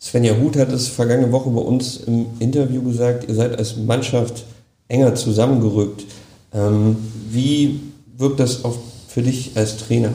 Svenja 0.00 0.34
Huth 0.36 0.56
hat 0.56 0.70
es 0.72 0.88
vergangene 0.88 1.32
Woche 1.32 1.50
bei 1.50 1.60
uns 1.60 1.98
im 1.98 2.26
Interview 2.38 2.82
gesagt, 2.82 3.28
ihr 3.28 3.34
seid 3.34 3.58
als 3.58 3.76
Mannschaft 3.76 4.44
enger 4.88 5.14
zusammengerückt. 5.14 6.04
Ähm, 6.52 6.96
wie 7.30 7.80
wirkt 8.16 8.40
das 8.40 8.64
auf, 8.64 8.78
für 9.08 9.22
dich 9.22 9.52
als 9.54 9.76
Trainer? 9.78 10.12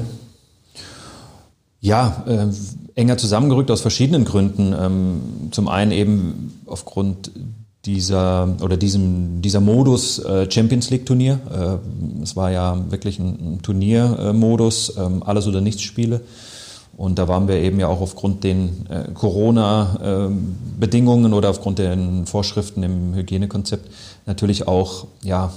Ja, 1.81 2.23
äh, 2.27 2.47
enger 2.93 3.17
zusammengerückt 3.17 3.71
aus 3.71 3.81
verschiedenen 3.81 4.23
Gründen. 4.23 4.75
Ähm, 4.79 5.21
zum 5.49 5.67
einen 5.67 5.91
eben 5.91 6.61
aufgrund 6.67 7.31
dieser 7.85 8.55
oder 8.61 8.77
diesem 8.77 9.41
dieser 9.41 9.59
Modus 9.59 10.19
äh, 10.19 10.45
Champions 10.49 10.89
League 10.91 11.07
Turnier. 11.07 11.39
Äh, 11.51 11.77
es 12.21 12.35
war 12.35 12.51
ja 12.51 12.77
wirklich 12.91 13.17
ein, 13.17 13.55
ein 13.55 13.63
Turniermodus, 13.63 14.95
äh, 14.95 15.09
alles 15.21 15.47
oder 15.47 15.61
nichts 15.61 15.81
Spiele. 15.81 16.21
Und 16.97 17.17
da 17.17 17.27
waren 17.27 17.47
wir 17.47 17.55
eben 17.55 17.79
ja 17.79 17.87
auch 17.87 18.01
aufgrund 18.01 18.43
den 18.43 18.85
äh, 18.89 19.05
Corona-Bedingungen 19.13 21.33
oder 21.33 21.49
aufgrund 21.49 21.79
den 21.79 22.27
Vorschriften 22.27 22.83
im 22.83 23.15
Hygienekonzept 23.15 23.89
natürlich 24.27 24.67
auch 24.67 25.07
ja 25.23 25.51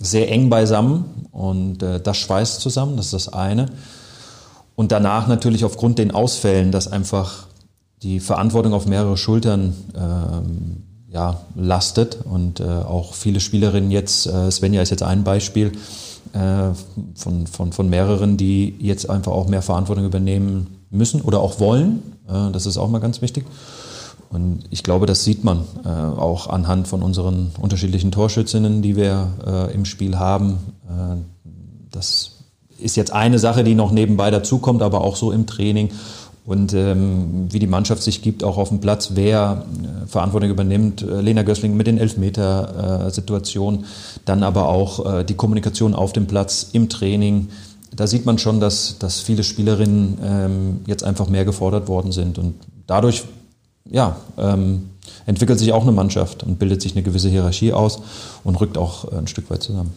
sehr 0.00 0.32
eng 0.32 0.50
beisammen 0.50 1.04
und 1.30 1.84
äh, 1.84 2.00
das 2.00 2.16
schweißt 2.16 2.60
zusammen. 2.60 2.96
Das 2.96 3.04
ist 3.06 3.14
das 3.14 3.32
eine. 3.32 3.66
Und 4.80 4.92
danach 4.92 5.28
natürlich 5.28 5.66
aufgrund 5.66 5.98
den 5.98 6.10
Ausfällen, 6.10 6.72
dass 6.72 6.88
einfach 6.90 7.48
die 8.00 8.18
Verantwortung 8.18 8.72
auf 8.72 8.86
mehrere 8.86 9.18
Schultern 9.18 9.74
ähm, 9.94 10.84
ja, 11.06 11.42
lastet 11.54 12.16
und 12.24 12.60
äh, 12.60 12.64
auch 12.64 13.12
viele 13.12 13.40
Spielerinnen 13.40 13.90
jetzt, 13.90 14.26
äh, 14.26 14.50
Svenja 14.50 14.80
ist 14.80 14.88
jetzt 14.88 15.02
ein 15.02 15.22
Beispiel 15.22 15.72
äh, 16.32 16.70
von, 17.14 17.46
von, 17.46 17.72
von 17.74 17.90
mehreren, 17.90 18.38
die 18.38 18.74
jetzt 18.78 19.10
einfach 19.10 19.32
auch 19.32 19.48
mehr 19.48 19.60
Verantwortung 19.60 20.06
übernehmen 20.06 20.78
müssen 20.88 21.20
oder 21.20 21.40
auch 21.40 21.60
wollen. 21.60 22.00
Äh, 22.26 22.50
das 22.50 22.64
ist 22.64 22.78
auch 22.78 22.88
mal 22.88 23.00
ganz 23.00 23.20
wichtig. 23.20 23.44
Und 24.30 24.60
ich 24.70 24.82
glaube, 24.82 25.04
das 25.04 25.24
sieht 25.24 25.44
man 25.44 25.64
äh, 25.84 25.88
auch 25.88 26.46
anhand 26.46 26.88
von 26.88 27.02
unseren 27.02 27.50
unterschiedlichen 27.60 28.12
Torschützinnen, 28.12 28.80
die 28.80 28.96
wir 28.96 29.28
äh, 29.46 29.74
im 29.74 29.84
Spiel 29.84 30.18
haben. 30.18 30.58
Äh, 30.88 31.16
das 31.90 32.39
ist 32.82 32.96
jetzt 32.96 33.12
eine 33.12 33.38
Sache, 33.38 33.64
die 33.64 33.74
noch 33.74 33.92
nebenbei 33.92 34.30
dazukommt, 34.30 34.82
aber 34.82 35.02
auch 35.02 35.16
so 35.16 35.32
im 35.32 35.46
Training. 35.46 35.90
Und 36.46 36.72
ähm, 36.72 37.46
wie 37.50 37.58
die 37.58 37.66
Mannschaft 37.66 38.02
sich 38.02 38.22
gibt, 38.22 38.42
auch 38.42 38.56
auf 38.56 38.70
dem 38.70 38.80
Platz, 38.80 39.10
wer 39.14 39.66
äh, 39.82 40.06
Verantwortung 40.06 40.50
übernimmt. 40.50 41.02
Äh, 41.02 41.20
Lena 41.20 41.42
Gößling 41.42 41.76
mit 41.76 41.86
den 41.86 41.98
Elfmeter-Situationen, 41.98 43.80
äh, 43.80 43.86
dann 44.24 44.42
aber 44.42 44.68
auch 44.68 45.18
äh, 45.18 45.24
die 45.24 45.34
Kommunikation 45.34 45.94
auf 45.94 46.12
dem 46.12 46.26
Platz, 46.26 46.70
im 46.72 46.88
Training. 46.88 47.48
Da 47.94 48.06
sieht 48.06 48.24
man 48.24 48.38
schon, 48.38 48.58
dass, 48.58 48.98
dass 48.98 49.20
viele 49.20 49.44
Spielerinnen 49.44 50.18
ähm, 50.24 50.80
jetzt 50.86 51.04
einfach 51.04 51.28
mehr 51.28 51.44
gefordert 51.44 51.88
worden 51.88 52.10
sind. 52.10 52.38
Und 52.38 52.54
dadurch 52.86 53.24
ja, 53.88 54.16
ähm, 54.38 54.90
entwickelt 55.26 55.58
sich 55.58 55.72
auch 55.72 55.82
eine 55.82 55.92
Mannschaft 55.92 56.42
und 56.42 56.58
bildet 56.58 56.80
sich 56.82 56.92
eine 56.92 57.02
gewisse 57.02 57.28
Hierarchie 57.28 57.72
aus 57.72 58.00
und 58.44 58.60
rückt 58.60 58.78
auch 58.78 59.10
ein 59.12 59.26
Stück 59.26 59.50
weit 59.50 59.62
zusammen. 59.62 59.92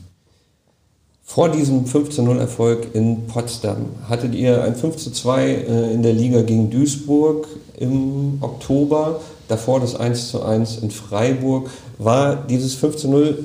Vor 1.26 1.50
diesem 1.50 1.86
15-0-Erfolg 1.86 2.94
in 2.94 3.26
Potsdam 3.28 3.86
hattet 4.10 4.36
ihr 4.36 4.64
ein 4.64 4.76
5-2 4.76 5.40
äh, 5.40 5.94
in 5.94 6.04
der 6.04 6.14
Liga 6.14 6.42
gegen 6.42 6.70
Duisburg 6.70 7.48
im 7.78 8.38
Oktober, 8.42 9.22
davor 9.48 9.80
das 9.80 9.98
1-1 10.00 10.82
in 10.84 10.92
Freiburg. 10.92 11.70
War 11.98 12.36
dieses 12.36 12.78
15-0 12.78 13.38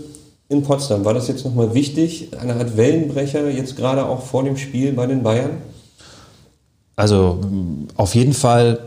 in 0.48 0.62
Potsdam, 0.62 1.04
war 1.04 1.14
das 1.14 1.28
jetzt 1.28 1.44
nochmal 1.44 1.72
wichtig, 1.72 2.30
eine 2.38 2.56
Art 2.56 2.76
Wellenbrecher, 2.76 3.48
jetzt 3.48 3.76
gerade 3.76 4.06
auch 4.06 4.22
vor 4.22 4.44
dem 4.44 4.56
Spiel 4.56 4.92
bei 4.92 5.06
den 5.06 5.22
Bayern? 5.22 5.58
Also 6.96 7.38
auf 7.96 8.14
jeden 8.14 8.32
Fall 8.32 8.80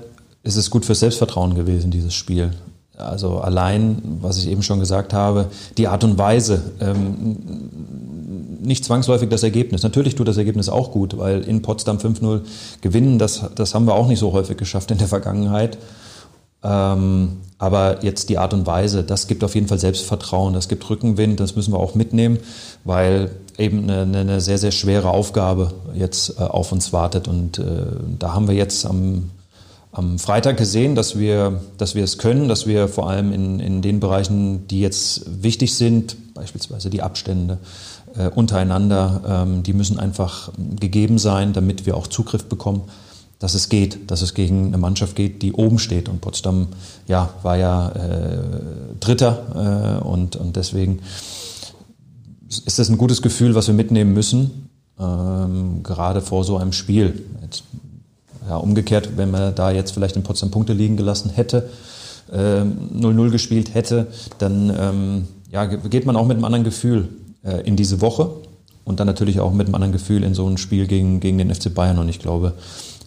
ist 0.44 0.58
es 0.58 0.70
gut 0.70 0.86
fürs 0.86 1.00
Selbstvertrauen 1.00 1.56
gewesen, 1.56 1.92
dieses 1.92 2.14
Spiel. 2.14 2.52
Also 2.98 3.38
allein, 3.38 4.20
was 4.22 4.38
ich 4.38 4.50
eben 4.50 4.64
schon 4.64 4.80
gesagt 4.80 5.14
habe, 5.14 5.48
die 5.78 5.88
Art 5.88 6.04
und 6.04 6.18
Weise, 6.18 6.62
ähm, 6.82 7.38
nicht 8.62 8.86
zwangsläufig 8.86 9.30
das 9.30 9.44
Ergebnis. 9.44 9.84
Natürlich 9.84 10.15
tut 10.15 10.27
das 10.27 10.38
Ergebnis 10.38 10.70
auch 10.70 10.91
gut, 10.91 11.18
weil 11.18 11.41
in 11.41 11.62
Potsdam 11.62 11.98
5-0 11.98 12.41
gewinnen, 12.82 13.20
das, 13.20 13.44
das 13.56 13.74
haben 13.74 13.86
wir 13.86 13.96
auch 13.96 14.08
nicht 14.08 14.20
so 14.20 14.34
häufig 14.34 14.58
geschafft 14.58 14.91
in 14.91 14.98
der 14.98 15.08
Vergangenheit. 15.08 15.77
Ähm, 16.63 17.38
aber 17.58 18.03
jetzt 18.03 18.30
die 18.30 18.38
Art 18.38 18.53
und 18.53 18.68
Weise, 18.68 19.03
das 19.03 19.27
gibt 19.27 19.44
auf 19.44 19.56
jeden 19.56 19.68
Fall 19.68 19.80
Selbstvertrauen, 19.80 20.53
das 20.53 20.68
gibt 20.68 20.88
Rückenwind, 20.89 21.39
das 21.39 21.56
müssen 21.56 21.74
wir 21.74 21.80
auch 21.80 21.96
mitnehmen, 21.96 22.39
weil 22.84 23.32
eben 23.58 23.89
eine, 23.89 24.18
eine 24.18 24.41
sehr, 24.41 24.58
sehr 24.58 24.72
schwere 24.72 25.10
Aufgabe 25.10 25.74
jetzt 25.94 26.39
äh, 26.39 26.44
auf 26.44 26.72
uns 26.72 26.94
wartet. 26.94 27.27
Und 27.27 27.60
äh, 27.60 27.63
da 28.20 28.34
haben 28.34 28.48
wir 28.48 28.56
jetzt 28.56 28.86
am 28.86 29.30
am 29.91 30.20
Freitag 30.20 30.58
gesehen, 30.58 30.96
dass 30.96 31.20
wir, 31.20 31.62
dass 31.77 31.96
wir 31.96 32.03
es 32.03 32.18
können, 32.18 32.48
dass 32.48 32.65
wir 32.65 32.88
vor 32.88 33.10
allem 33.10 33.34
in, 33.34 33.60
in 33.60 33.82
den 33.82 34.00
Bereichen, 34.00 34.68
die 34.68 34.80
jetzt 34.80 35.44
wichtig 35.44 35.75
sind, 35.75 36.34
beispielsweise 36.34 36.89
die 36.89 37.01
Abstände 37.01 37.58
äh, 38.18 38.27
untereinander, 38.30 39.22
ähm, 39.46 39.63
die 39.63 39.74
müssen 39.74 40.00
einfach 40.00 40.51
gegeben 40.80 41.18
sein, 41.18 41.53
damit 41.53 41.86
wir 41.86 41.96
auch 41.96 42.08
Zugriff 42.08 42.46
bekommen, 42.46 42.84
dass 43.39 43.56
es 43.56 43.70
geht, 43.70 44.12
dass 44.12 44.22
es 44.22 44.34
gegen 44.34 44.68
eine 44.68 44.77
Mannschaft 44.77 45.15
geht, 45.15 45.41
die 45.41 45.53
oben 45.53 45.80
steht. 45.80 46.10
Und 46.10 46.22
Potsdam 46.22 46.68
ja, 47.08 47.30
war 47.41 47.58
ja 47.58 47.89
äh, 47.89 48.39
Dritter 49.00 50.00
äh, 50.03 50.03
und, 50.03 50.36
und 50.36 50.56
deswegen 50.56 51.00
ist 52.48 52.77
das 52.77 52.89
ein 52.89 52.98
gutes 52.98 53.22
Gefühl, 53.22 53.56
was 53.56 53.68
wir 53.68 53.74
mitnehmen 53.74 54.13
müssen, 54.13 54.70
ähm, 55.00 55.82
gerade 55.84 56.22
vor 56.22 56.44
so 56.44 56.58
einem 56.58 56.74
Spiel. 56.74 57.24
Jetzt 57.41 57.63
ja, 58.48 58.58
umgekehrt, 58.58 59.18
wenn 59.18 59.32
man 59.32 59.56
da 59.56 59.72
jetzt 59.72 59.91
vielleicht 59.91 60.15
in 60.15 60.24
Potsdam 60.24 60.51
Punkte 60.51 60.74
liegen 60.74 60.98
gelassen 60.98 61.30
hätte, 61.30 61.70
0-0 62.32 63.27
äh, 63.27 63.30
gespielt 63.30 63.74
hätte, 63.74 64.08
dann 64.38 64.74
ähm, 64.77 65.27
ja, 65.51 65.65
geht 65.65 66.06
man 66.06 66.15
auch 66.15 66.25
mit 66.25 66.36
einem 66.36 66.46
anderen 66.46 66.63
Gefühl 66.63 67.10
äh, 67.44 67.62
in 67.62 67.76
diese 67.76 68.02
Woche 68.02 68.30
und 68.86 69.00
dann 69.00 69.08
natürlich 69.08 69.40
auch 69.40 69.52
mit 69.52 69.68
einem 69.68 69.76
anderen 69.76 69.92
Gefühl 69.92 70.24
in 70.24 70.34
so 70.34 70.48
ein 70.48 70.58
Spiel 70.58 70.88
gegen, 70.88 71.20
gegen 71.20 71.38
den 71.38 71.54
FC 71.54 71.74
Bayern. 71.74 72.00
Und 72.00 72.10
ich 72.10 72.20
glaube, 72.20 72.54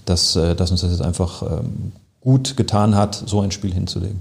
dass, 0.04 0.36
äh, 0.36 0.54
dass 0.54 0.70
uns 0.70 0.80
das 0.80 0.90
jetzt 0.90 1.02
einfach 1.02 1.42
ähm, 1.42 1.92
gut 2.20 2.56
getan 2.56 2.96
hat, 2.96 3.14
so 3.26 3.40
ein 3.40 3.50
Spiel 3.50 3.72
hinzulegen. 3.72 4.20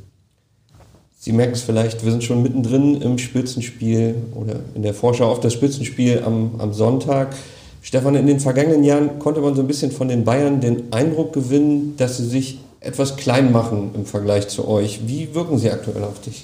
Sie 1.20 1.32
merken 1.32 1.54
es 1.54 1.62
vielleicht, 1.62 2.04
wir 2.04 2.12
sind 2.12 2.24
schon 2.24 2.44
mittendrin 2.44 3.02
im 3.02 3.18
Spitzenspiel 3.18 4.16
oder 4.36 4.58
in 4.76 4.84
der 4.84 4.94
Vorschau 4.94 5.32
auf 5.32 5.40
das 5.40 5.54
Spitzenspiel 5.54 6.22
am, 6.26 6.56
am 6.58 6.74
Sonntag. 6.74 7.34
Stefan, 7.82 8.16
in 8.16 8.28
den 8.28 8.42
vergangenen 8.42 8.84
Jahren 8.84 9.20
konnte 9.20 9.40
man 9.40 9.56
so 9.56 9.62
ein 9.62 9.68
bisschen 9.68 9.92
von 9.92 10.10
den 10.10 10.26
Bayern 10.26 10.60
den 10.60 10.92
Eindruck 10.92 11.32
gewinnen, 11.32 11.96
dass 11.98 12.18
sie 12.18 12.28
sich 12.28 12.60
etwas 12.82 13.16
klein 13.16 13.54
machen 13.54 13.92
im 13.94 14.06
Vergleich 14.06 14.50
zu 14.50 14.68
euch. 14.68 15.08
Wie 15.08 15.34
wirken 15.34 15.58
sie 15.58 15.72
aktuell 15.72 16.04
auf 16.04 16.20
dich? 16.20 16.44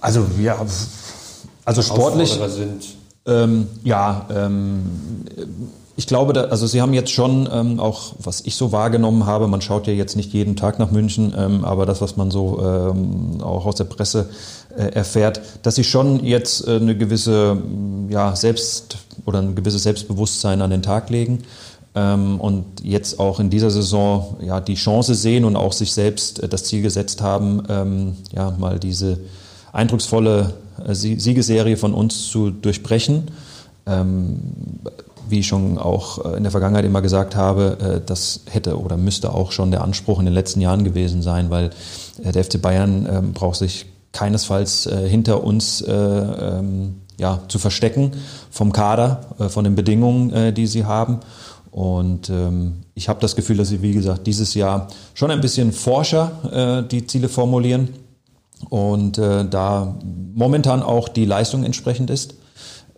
Also 0.00 0.26
ja, 0.38 0.64
also 1.66 1.82
sportlich 1.82 2.30
sind. 2.30 2.96
Ähm, 3.26 3.66
ja, 3.82 4.26
ähm, 4.30 4.84
ich 5.96 6.06
glaube, 6.06 6.32
da, 6.32 6.44
also 6.44 6.66
Sie 6.66 6.80
haben 6.80 6.92
jetzt 6.92 7.10
schon 7.10 7.48
ähm, 7.50 7.80
auch, 7.80 8.14
was 8.18 8.42
ich 8.42 8.54
so 8.54 8.70
wahrgenommen 8.70 9.26
habe, 9.26 9.48
man 9.48 9.62
schaut 9.62 9.86
ja 9.86 9.94
jetzt 9.94 10.14
nicht 10.14 10.32
jeden 10.32 10.54
Tag 10.54 10.78
nach 10.78 10.90
München, 10.90 11.34
ähm, 11.36 11.64
aber 11.64 11.86
das, 11.86 12.00
was 12.00 12.16
man 12.16 12.30
so 12.30 12.60
ähm, 12.62 13.40
auch 13.42 13.66
aus 13.66 13.76
der 13.76 13.84
Presse 13.84 14.28
äh, 14.76 14.92
erfährt, 14.92 15.40
dass 15.62 15.74
Sie 15.74 15.84
schon 15.84 16.24
jetzt 16.24 16.68
äh, 16.68 16.76
eine 16.76 16.96
gewisse 16.96 17.56
ja, 18.10 18.36
Selbst- 18.36 18.98
oder 19.24 19.40
ein 19.40 19.54
gewisses 19.54 19.82
Selbstbewusstsein 19.82 20.62
an 20.62 20.70
den 20.70 20.82
Tag 20.82 21.10
legen 21.10 21.42
ähm, 21.94 22.40
und 22.40 22.64
jetzt 22.84 23.18
auch 23.18 23.40
in 23.40 23.48
dieser 23.48 23.70
Saison 23.70 24.36
ja, 24.40 24.60
die 24.60 24.74
Chance 24.74 25.14
sehen 25.14 25.46
und 25.46 25.56
auch 25.56 25.72
sich 25.72 25.92
selbst 25.92 26.42
äh, 26.42 26.48
das 26.48 26.64
Ziel 26.64 26.82
gesetzt 26.82 27.22
haben, 27.22 27.62
ähm, 27.70 28.16
ja, 28.32 28.54
mal 28.58 28.78
diese 28.78 29.18
eindrucksvolle 29.72 30.54
äh, 30.84 30.94
Siegeserie 30.94 31.76
von 31.76 31.94
uns 31.94 32.28
zu 32.28 32.50
durchbrechen. 32.50 33.30
Ähm, 33.86 34.40
wie 35.28 35.40
ich 35.40 35.46
schon 35.46 35.78
auch 35.78 36.24
äh, 36.24 36.36
in 36.36 36.42
der 36.42 36.52
Vergangenheit 36.52 36.84
immer 36.84 37.02
gesagt 37.02 37.36
habe, 37.36 37.78
äh, 37.80 38.00
das 38.04 38.40
hätte 38.46 38.78
oder 38.80 38.96
müsste 38.96 39.32
auch 39.34 39.52
schon 39.52 39.70
der 39.70 39.82
Anspruch 39.82 40.18
in 40.18 40.24
den 40.24 40.34
letzten 40.34 40.60
Jahren 40.60 40.84
gewesen 40.84 41.22
sein, 41.22 41.50
weil 41.50 41.70
äh, 42.22 42.32
der 42.32 42.44
FC 42.44 42.60
Bayern 42.60 43.08
ähm, 43.10 43.32
braucht 43.32 43.56
sich 43.56 43.86
keinesfalls 44.12 44.88
hinter 45.06 45.44
uns 45.44 45.84
ähm, 45.86 47.02
ja, 47.18 47.42
zu 47.48 47.58
verstecken 47.58 48.12
vom 48.50 48.72
Kader, 48.72 49.20
von 49.50 49.62
den 49.62 49.74
Bedingungen, 49.74 50.54
die 50.54 50.66
sie 50.66 50.86
haben. 50.86 51.20
Und 51.70 52.30
ähm, 52.30 52.76
ich 52.94 53.10
habe 53.10 53.20
das 53.20 53.36
Gefühl, 53.36 53.58
dass 53.58 53.68
sie, 53.68 53.82
wie 53.82 53.92
gesagt, 53.92 54.26
dieses 54.26 54.54
Jahr 54.54 54.88
schon 55.12 55.30
ein 55.30 55.42
bisschen 55.42 55.70
forscher 55.70 56.86
die 56.90 57.06
Ziele 57.06 57.28
formulieren 57.28 57.90
und 58.70 59.18
da 59.18 59.96
momentan 60.34 60.82
auch 60.82 61.08
die 61.08 61.24
Leistung 61.24 61.64
entsprechend 61.64 62.10
ist 62.10 62.34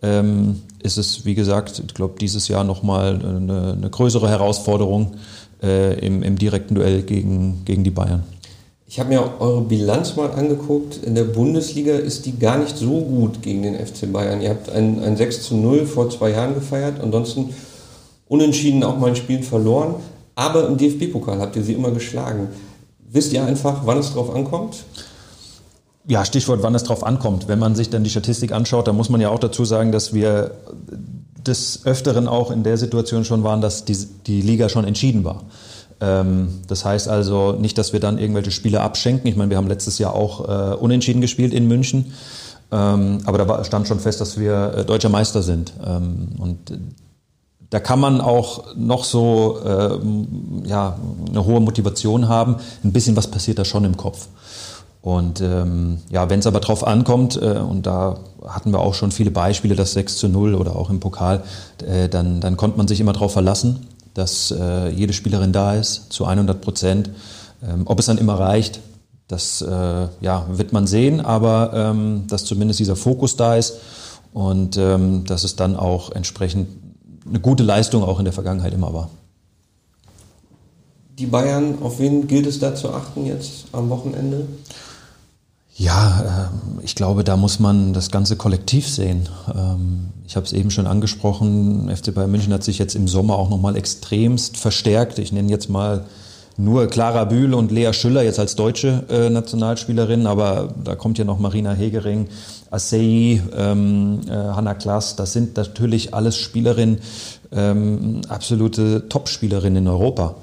ähm, 0.01 0.61
ist 0.81 0.97
es, 0.97 1.25
wie 1.25 1.35
gesagt, 1.35 1.81
ich 1.85 1.93
glaube, 1.93 2.15
dieses 2.19 2.47
Jahr 2.47 2.63
nochmal 2.63 3.19
eine, 3.19 3.73
eine 3.77 3.89
größere 3.89 4.29
Herausforderung 4.29 5.15
äh, 5.61 5.99
im, 6.05 6.23
im 6.23 6.37
direkten 6.37 6.75
Duell 6.75 7.01
gegen, 7.01 7.63
gegen 7.65 7.83
die 7.83 7.91
Bayern. 7.91 8.23
Ich 8.87 8.99
habe 8.99 9.09
mir 9.09 9.21
eure 9.39 9.61
Bilanz 9.61 10.15
mal 10.15 10.31
angeguckt. 10.31 11.03
In 11.03 11.13
der 11.13 11.25
Bundesliga 11.25 11.93
ist 11.93 12.25
die 12.25 12.39
gar 12.39 12.57
nicht 12.57 12.75
so 12.75 13.01
gut 13.01 13.41
gegen 13.41 13.61
den 13.61 13.75
FC 13.75 14.11
Bayern. 14.11 14.41
Ihr 14.41 14.49
habt 14.49 14.69
ein, 14.69 15.03
ein 15.03 15.15
6 15.15 15.43
zu 15.43 15.55
0 15.55 15.85
vor 15.85 16.09
zwei 16.09 16.31
Jahren 16.31 16.55
gefeiert, 16.55 16.99
ansonsten 16.99 17.53
unentschieden 18.27 18.83
auch 18.83 18.97
mal 18.97 19.09
ein 19.09 19.15
Spiel 19.15 19.43
verloren. 19.43 19.95
Aber 20.33 20.67
im 20.67 20.77
DFB-Pokal 20.77 21.39
habt 21.39 21.55
ihr 21.55 21.63
sie 21.63 21.73
immer 21.73 21.91
geschlagen. 21.91 22.47
Wisst 23.11 23.33
ihr 23.33 23.43
einfach, 23.43 23.81
wann 23.85 23.97
es 23.97 24.13
drauf 24.13 24.33
ankommt? 24.33 24.77
Ja, 26.09 26.25
Stichwort, 26.25 26.63
wann 26.63 26.73
es 26.73 26.83
drauf 26.83 27.05
ankommt. 27.05 27.47
Wenn 27.47 27.59
man 27.59 27.75
sich 27.75 27.91
dann 27.91 28.03
die 28.03 28.09
Statistik 28.09 28.51
anschaut, 28.51 28.87
dann 28.87 28.95
muss 28.95 29.09
man 29.09 29.21
ja 29.21 29.29
auch 29.29 29.37
dazu 29.37 29.63
sagen, 29.63 29.91
dass 29.91 30.11
wir 30.11 30.55
des 31.45 31.85
Öfteren 31.85 32.27
auch 32.27 32.49
in 32.49 32.63
der 32.63 32.77
Situation 32.77 33.23
schon 33.25 33.43
waren, 33.43 33.61
dass 33.61 33.85
die, 33.85 33.95
die 34.25 34.41
Liga 34.41 34.69
schon 34.69 34.85
entschieden 34.85 35.23
war. 35.23 35.43
Ähm, 36.01 36.61
das 36.65 36.83
heißt 36.83 37.07
also 37.07 37.51
nicht, 37.51 37.77
dass 37.77 37.93
wir 37.93 37.99
dann 37.99 38.17
irgendwelche 38.17 38.49
Spiele 38.49 38.81
abschenken. 38.81 39.29
Ich 39.29 39.35
meine, 39.35 39.51
wir 39.51 39.57
haben 39.57 39.67
letztes 39.67 39.99
Jahr 39.99 40.15
auch 40.15 40.49
äh, 40.49 40.75
unentschieden 40.77 41.21
gespielt 41.21 41.53
in 41.53 41.67
München. 41.67 42.11
Ähm, 42.71 43.19
aber 43.25 43.37
da 43.37 43.47
war, 43.47 43.63
stand 43.63 43.87
schon 43.87 43.99
fest, 43.99 44.19
dass 44.19 44.39
wir 44.39 44.73
äh, 44.77 44.85
deutscher 44.85 45.09
Meister 45.09 45.43
sind. 45.43 45.73
Ähm, 45.85 46.29
und 46.39 46.57
da 47.69 47.79
kann 47.79 47.99
man 47.99 48.19
auch 48.19 48.75
noch 48.75 49.03
so 49.03 49.59
äh, 49.63 50.67
ja, 50.67 50.97
eine 51.29 51.45
hohe 51.45 51.59
Motivation 51.59 52.27
haben. 52.27 52.55
Ein 52.83 52.93
bisschen 52.93 53.15
was 53.15 53.27
passiert 53.27 53.59
da 53.59 53.63
schon 53.63 53.85
im 53.85 53.95
Kopf. 53.95 54.27
Und 55.01 55.39
ähm, 55.39 55.99
ja, 56.09 56.29
wenn 56.29 56.39
es 56.39 56.47
aber 56.47 56.59
drauf 56.59 56.85
ankommt, 56.85 57.37
äh, 57.41 57.59
und 57.59 57.85
da 57.85 58.17
hatten 58.45 58.71
wir 58.71 58.79
auch 58.79 58.93
schon 58.93 59.11
viele 59.11 59.31
Beispiele, 59.31 59.75
das 59.75 59.93
6 59.93 60.17
zu 60.17 60.27
0 60.27 60.55
oder 60.55 60.75
auch 60.75 60.89
im 60.89 60.99
Pokal, 60.99 61.43
äh, 61.85 62.09
dann, 62.09 62.41
dann 62.41 62.57
konnte 62.57 62.77
man 62.77 62.87
sich 62.87 62.99
immer 62.99 63.13
darauf 63.13 63.31
verlassen, 63.31 63.87
dass 64.13 64.51
äh, 64.51 64.89
jede 64.89 65.13
Spielerin 65.13 65.53
da 65.53 65.75
ist, 65.75 66.11
zu 66.11 66.25
100 66.25 66.59
Prozent. 66.59 67.11
Ähm, 67.63 67.83
ob 67.85 67.99
es 67.99 68.07
dann 68.07 68.17
immer 68.17 68.39
reicht, 68.39 68.81
das 69.29 69.61
äh, 69.61 70.07
ja, 70.21 70.45
wird 70.51 70.73
man 70.73 70.85
sehen, 70.87 71.21
aber 71.21 71.71
ähm, 71.73 72.25
dass 72.27 72.43
zumindest 72.43 72.79
dieser 72.79 72.95
Fokus 72.95 73.37
da 73.37 73.55
ist 73.55 73.75
und 74.33 74.75
ähm, 74.75 75.23
dass 75.25 75.43
es 75.43 75.55
dann 75.55 75.77
auch 75.77 76.11
entsprechend 76.11 76.67
eine 77.27 77.39
gute 77.39 77.63
Leistung 77.63 78.03
auch 78.03 78.19
in 78.19 78.25
der 78.25 78.33
Vergangenheit 78.33 78.73
immer 78.73 78.93
war 78.93 79.09
die 81.19 81.25
Bayern, 81.25 81.79
auf 81.83 81.99
wen 81.99 82.27
gilt 82.27 82.47
es 82.47 82.59
da 82.59 82.73
zu 82.73 82.93
achten 82.93 83.25
jetzt 83.25 83.65
am 83.73 83.89
Wochenende? 83.89 84.47
Ja, 85.79 86.49
ähm, 86.51 86.79
ich 86.83 86.93
glaube, 86.93 87.23
da 87.23 87.37
muss 87.37 87.59
man 87.59 87.93
das 87.93 88.11
ganze 88.11 88.35
Kollektiv 88.35 88.87
sehen. 88.87 89.29
Ähm, 89.55 90.09
ich 90.27 90.35
habe 90.35 90.45
es 90.45 90.51
eben 90.51 90.71
schon 90.71 90.85
angesprochen, 90.85 91.89
FC 91.89 92.13
Bayern 92.13 92.29
München 92.31 92.51
hat 92.53 92.65
sich 92.65 92.79
jetzt 92.79 92.95
im 92.95 93.07
Sommer 93.07 93.37
auch 93.37 93.49
nochmal 93.49 93.77
extremst 93.77 94.57
verstärkt. 94.57 95.19
Ich 95.19 95.31
nenne 95.31 95.49
jetzt 95.49 95.69
mal 95.69 96.03
nur 96.57 96.87
Clara 96.87 97.23
Bühl 97.23 97.53
und 97.53 97.71
Lea 97.71 97.93
Schüller 97.93 98.23
jetzt 98.23 98.39
als 98.39 98.57
deutsche 98.57 99.05
äh, 99.09 99.29
Nationalspielerin, 99.29 100.27
aber 100.27 100.73
da 100.83 100.95
kommt 100.95 101.17
ja 101.17 101.23
noch 101.23 101.39
Marina 101.39 101.71
Hegering, 101.71 102.27
Assei, 102.69 103.41
ähm, 103.55 104.19
äh, 104.27 104.33
Hanna 104.33 104.73
Klaas. 104.73 105.15
Das 105.15 105.31
sind 105.31 105.55
natürlich 105.55 106.13
alles 106.13 106.35
Spielerinnen, 106.35 106.99
absolute 108.29 109.09
Top-Spielerinnen 109.09 109.85
in 109.85 109.87
Europa. 109.87 110.35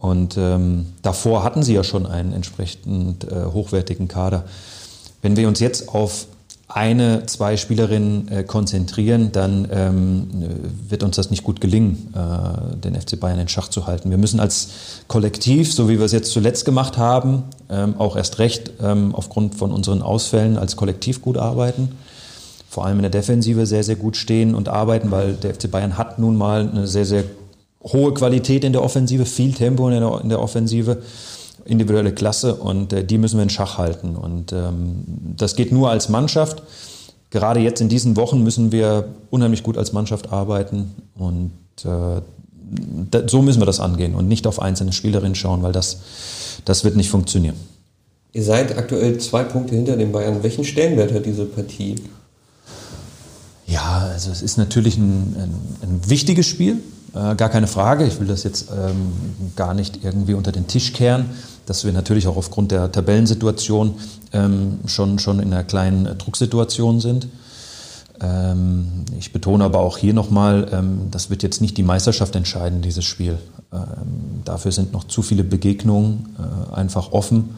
Und 0.00 0.38
ähm, 0.38 0.86
davor 1.02 1.44
hatten 1.44 1.62
sie 1.62 1.74
ja 1.74 1.84
schon 1.84 2.06
einen 2.06 2.32
entsprechend 2.32 3.24
äh, 3.24 3.44
hochwertigen 3.52 4.08
Kader. 4.08 4.44
Wenn 5.20 5.36
wir 5.36 5.46
uns 5.46 5.60
jetzt 5.60 5.90
auf 5.90 6.26
eine, 6.72 7.26
zwei 7.26 7.56
Spielerinnen 7.56 8.28
äh, 8.28 8.44
konzentrieren, 8.44 9.32
dann 9.32 9.68
ähm, 9.70 10.28
wird 10.88 11.02
uns 11.02 11.16
das 11.16 11.30
nicht 11.30 11.44
gut 11.44 11.60
gelingen, 11.60 12.14
äh, 12.14 12.76
den 12.76 12.98
FC 12.98 13.18
Bayern 13.18 13.40
in 13.40 13.48
Schach 13.48 13.68
zu 13.68 13.86
halten. 13.86 14.10
Wir 14.10 14.18
müssen 14.18 14.40
als 14.40 14.68
Kollektiv, 15.08 15.72
so 15.72 15.88
wie 15.88 15.98
wir 15.98 16.06
es 16.06 16.12
jetzt 16.12 16.32
zuletzt 16.32 16.64
gemacht 16.64 16.96
haben, 16.96 17.42
ähm, 17.68 17.94
auch 17.98 18.16
erst 18.16 18.38
recht 18.38 18.70
ähm, 18.80 19.14
aufgrund 19.14 19.56
von 19.56 19.72
unseren 19.72 20.00
Ausfällen 20.00 20.56
als 20.56 20.76
Kollektiv 20.76 21.20
gut 21.20 21.36
arbeiten. 21.36 21.90
Vor 22.68 22.86
allem 22.86 22.98
in 22.98 23.02
der 23.02 23.10
Defensive 23.10 23.66
sehr, 23.66 23.82
sehr 23.82 23.96
gut 23.96 24.16
stehen 24.16 24.54
und 24.54 24.68
arbeiten, 24.68 25.10
weil 25.10 25.34
der 25.34 25.54
FC 25.54 25.68
Bayern 25.70 25.98
hat 25.98 26.20
nun 26.20 26.36
mal 26.36 26.68
eine 26.68 26.86
sehr, 26.86 27.04
sehr 27.04 27.24
hohe 27.82 28.12
Qualität 28.14 28.64
in 28.64 28.72
der 28.72 28.82
Offensive, 28.82 29.26
viel 29.26 29.52
Tempo 29.52 29.88
in 29.88 30.00
der, 30.00 30.20
in 30.22 30.28
der 30.28 30.40
Offensive 30.40 31.02
individuelle 31.64 32.12
Klasse 32.12 32.54
und 32.56 32.92
äh, 32.92 33.04
die 33.04 33.18
müssen 33.18 33.36
wir 33.36 33.42
in 33.42 33.50
Schach 33.50 33.78
halten. 33.78 34.16
Und 34.16 34.52
ähm, 34.52 35.04
das 35.36 35.56
geht 35.56 35.72
nur 35.72 35.90
als 35.90 36.08
Mannschaft. 36.08 36.62
Gerade 37.30 37.60
jetzt 37.60 37.80
in 37.80 37.88
diesen 37.88 38.16
Wochen 38.16 38.42
müssen 38.42 38.72
wir 38.72 39.08
unheimlich 39.30 39.62
gut 39.62 39.78
als 39.78 39.92
Mannschaft 39.92 40.32
arbeiten 40.32 40.90
und 41.14 41.52
äh, 41.84 42.20
da, 43.10 43.28
so 43.28 43.42
müssen 43.42 43.60
wir 43.60 43.66
das 43.66 43.80
angehen 43.80 44.14
und 44.14 44.28
nicht 44.28 44.46
auf 44.46 44.60
einzelne 44.60 44.92
Spielerinnen 44.92 45.34
schauen, 45.34 45.62
weil 45.62 45.72
das, 45.72 46.00
das 46.64 46.84
wird 46.84 46.96
nicht 46.96 47.10
funktionieren. 47.10 47.56
Ihr 48.32 48.44
seid 48.44 48.76
aktuell 48.78 49.18
zwei 49.18 49.42
Punkte 49.42 49.74
hinter 49.74 49.96
den 49.96 50.12
Bayern. 50.12 50.42
Welchen 50.42 50.64
Stellenwert 50.64 51.12
hat 51.12 51.26
diese 51.26 51.44
Partie? 51.44 51.96
Ja, 53.66 54.08
also 54.12 54.30
es 54.30 54.42
ist 54.42 54.56
natürlich 54.56 54.96
ein, 54.98 55.36
ein, 55.36 55.54
ein 55.82 56.00
wichtiges 56.08 56.46
Spiel, 56.46 56.78
äh, 57.14 57.34
gar 57.34 57.48
keine 57.48 57.66
Frage. 57.66 58.04
Ich 58.04 58.20
will 58.20 58.26
das 58.26 58.42
jetzt 58.44 58.70
ähm, 58.70 59.12
gar 59.56 59.74
nicht 59.74 60.04
irgendwie 60.04 60.34
unter 60.34 60.52
den 60.52 60.66
Tisch 60.66 60.92
kehren 60.92 61.30
dass 61.70 61.84
wir 61.84 61.92
natürlich 61.92 62.26
auch 62.26 62.36
aufgrund 62.36 62.72
der 62.72 62.90
Tabellensituation 62.90 63.94
ähm, 64.32 64.80
schon, 64.86 65.20
schon 65.20 65.38
in 65.38 65.52
einer 65.52 65.62
kleinen 65.62 66.18
Drucksituation 66.18 67.00
sind. 67.00 67.28
Ähm, 68.20 69.04
ich 69.16 69.32
betone 69.32 69.62
aber 69.62 69.78
auch 69.78 69.96
hier 69.96 70.12
nochmal, 70.12 70.68
ähm, 70.72 71.12
das 71.12 71.30
wird 71.30 71.44
jetzt 71.44 71.60
nicht 71.60 71.76
die 71.76 71.84
Meisterschaft 71.84 72.34
entscheiden, 72.34 72.82
dieses 72.82 73.04
Spiel. 73.04 73.38
Ähm, 73.72 74.42
dafür 74.44 74.72
sind 74.72 74.92
noch 74.92 75.04
zu 75.04 75.22
viele 75.22 75.44
Begegnungen 75.44 76.34
äh, 76.40 76.74
einfach 76.74 77.12
offen. 77.12 77.54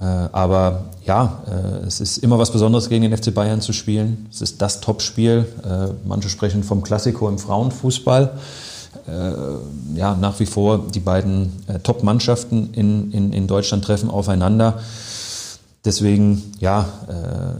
Äh, 0.00 0.04
aber 0.04 0.84
ja, 1.04 1.42
äh, 1.46 1.86
es 1.86 2.00
ist 2.00 2.18
immer 2.18 2.38
was 2.38 2.50
Besonderes 2.50 2.88
gegen 2.88 3.02
den 3.02 3.16
FC 3.16 3.32
Bayern 3.32 3.60
zu 3.60 3.72
spielen. 3.72 4.26
Es 4.30 4.42
ist 4.42 4.60
das 4.60 4.80
Topspiel. 4.80 5.46
Äh, 5.64 5.92
manche 6.06 6.28
sprechen 6.28 6.62
vom 6.62 6.82
Klassiko 6.82 7.28
im 7.28 7.38
Frauenfußball 7.38 8.32
ja, 9.94 10.16
nach 10.16 10.40
wie 10.40 10.46
vor 10.46 10.86
die 10.92 11.00
beiden 11.00 11.52
Top-Mannschaften 11.84 12.70
in, 12.72 13.12
in, 13.12 13.32
in 13.32 13.46
Deutschland 13.46 13.84
treffen 13.84 14.10
aufeinander. 14.10 14.80
Deswegen 15.84 16.42
ja, 16.58 16.88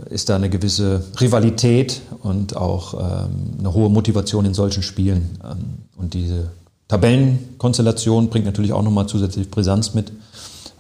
ist 0.09 0.29
da 0.29 0.37
eine 0.37 0.49
gewisse 0.51 1.05
Rivalität 1.21 2.01
und 2.23 2.57
auch 2.57 2.95
ähm, 2.95 3.59
eine 3.61 3.75
hohe 3.75 3.91
Motivation 3.91 4.45
in 4.45 4.55
solchen 4.55 4.83
Spielen. 4.83 5.39
Ähm, 5.45 5.59
und 5.97 6.15
diese 6.15 6.51
Tabellenkonstellation 6.89 8.29
bringt 8.29 8.47
natürlich 8.47 8.73
auch 8.73 8.83
nochmal 8.83 9.07
zusätzlich 9.07 9.51
Brisanz 9.51 9.95
mit. 9.95 10.11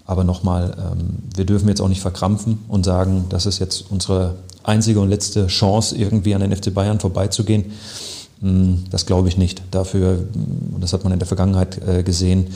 Aber 0.06 0.24
nochmal, 0.24 0.76
ähm, 0.78 1.18
wir 1.34 1.44
dürfen 1.44 1.68
jetzt 1.68 1.80
auch 1.80 1.88
nicht 1.88 2.00
verkrampfen 2.00 2.58
und 2.68 2.84
sagen, 2.84 3.26
das 3.28 3.44
ist 3.46 3.58
jetzt 3.58 3.90
unsere 3.90 4.36
einzige 4.62 5.00
und 5.00 5.08
letzte 5.08 5.46
Chance, 5.48 5.96
irgendwie 5.96 6.34
an 6.34 6.40
den 6.40 6.54
FC 6.54 6.72
Bayern 6.72 7.00
vorbeizugehen. 7.00 7.72
Hm, 8.40 8.84
das 8.90 9.06
glaube 9.06 9.28
ich 9.28 9.36
nicht. 9.36 9.62
Dafür, 9.70 10.18
und 10.72 10.80
das 10.80 10.92
hat 10.92 11.04
man 11.04 11.12
in 11.12 11.18
der 11.18 11.28
Vergangenheit 11.28 11.80
äh, 11.86 12.02
gesehen, 12.02 12.48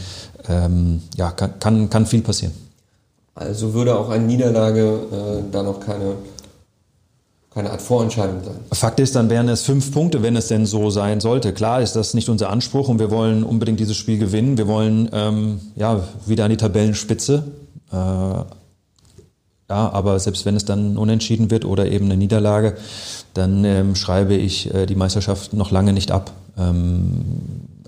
ähm, 0.49 1.02
ja, 1.16 1.30
kann, 1.30 1.59
kann, 1.59 1.90
kann, 1.90 2.07
viel 2.07 2.23
passieren. 2.23 2.52
Also 3.35 3.73
würde 3.75 3.99
auch 3.99 4.11
eine 4.11 4.25
Niederlage 4.25 4.80
äh, 4.80 5.43
da 5.50 5.63
noch 5.63 5.80
keine, 5.80 6.15
keine 7.50 7.71
Art 7.71 7.82
Vorentscheidung 7.82 8.45
sein. 8.45 8.54
Fakt 8.73 9.00
ist, 9.00 9.17
dann 9.17 9.28
wären 9.28 9.49
es 9.49 9.63
fünf 9.63 9.93
Punkte, 9.93 10.23
wenn 10.23 10.36
es 10.36 10.47
denn 10.47 10.67
so 10.67 10.91
sein 10.91 11.21
sollte. 11.21 11.52
Klar 11.52 11.82
ist 11.82 11.97
das 11.97 12.15
nicht 12.15 12.28
unser 12.28 12.49
Anspruch 12.50 12.89
und 12.89 13.00
wir 13.00 13.10
wollen 13.10 13.43
unbedingt 13.43 13.80
dieses 13.80 13.97
Spiel 13.97 14.19
gewinnen. 14.19 14.56
Wir 14.56 14.69
wollen 14.69 15.08
ähm, 15.13 15.60
ja, 15.75 16.04
wieder 16.26 16.45
an 16.45 16.50
die 16.50 16.56
Tabellenspitze. 16.56 17.45
Äh, 17.93 17.97
ja, 17.97 18.47
aber 19.69 20.19
selbst 20.19 20.47
wenn 20.47 20.56
es 20.56 20.65
dann 20.65 20.97
unentschieden 20.97 21.50
wird 21.50 21.65
oder 21.65 21.86
eben 21.86 22.06
eine 22.06 22.17
Niederlage, 22.17 22.76
dann 23.34 23.65
ähm, 23.65 23.95
schreibe 23.95 24.34
ich 24.34 24.73
äh, 24.73 24.86
die 24.86 24.97
Meisterschaft 24.97 25.52
noch 25.52 25.71
lange 25.71 25.93
nicht 25.93 26.13
ab. 26.13 26.32
Ähm, 26.56 27.25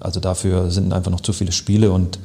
also 0.00 0.18
dafür 0.18 0.70
sind 0.70 0.92
einfach 0.92 1.10
noch 1.10 1.20
zu 1.20 1.32
viele 1.32 1.52
Spiele 1.52 1.92
und 1.92 2.18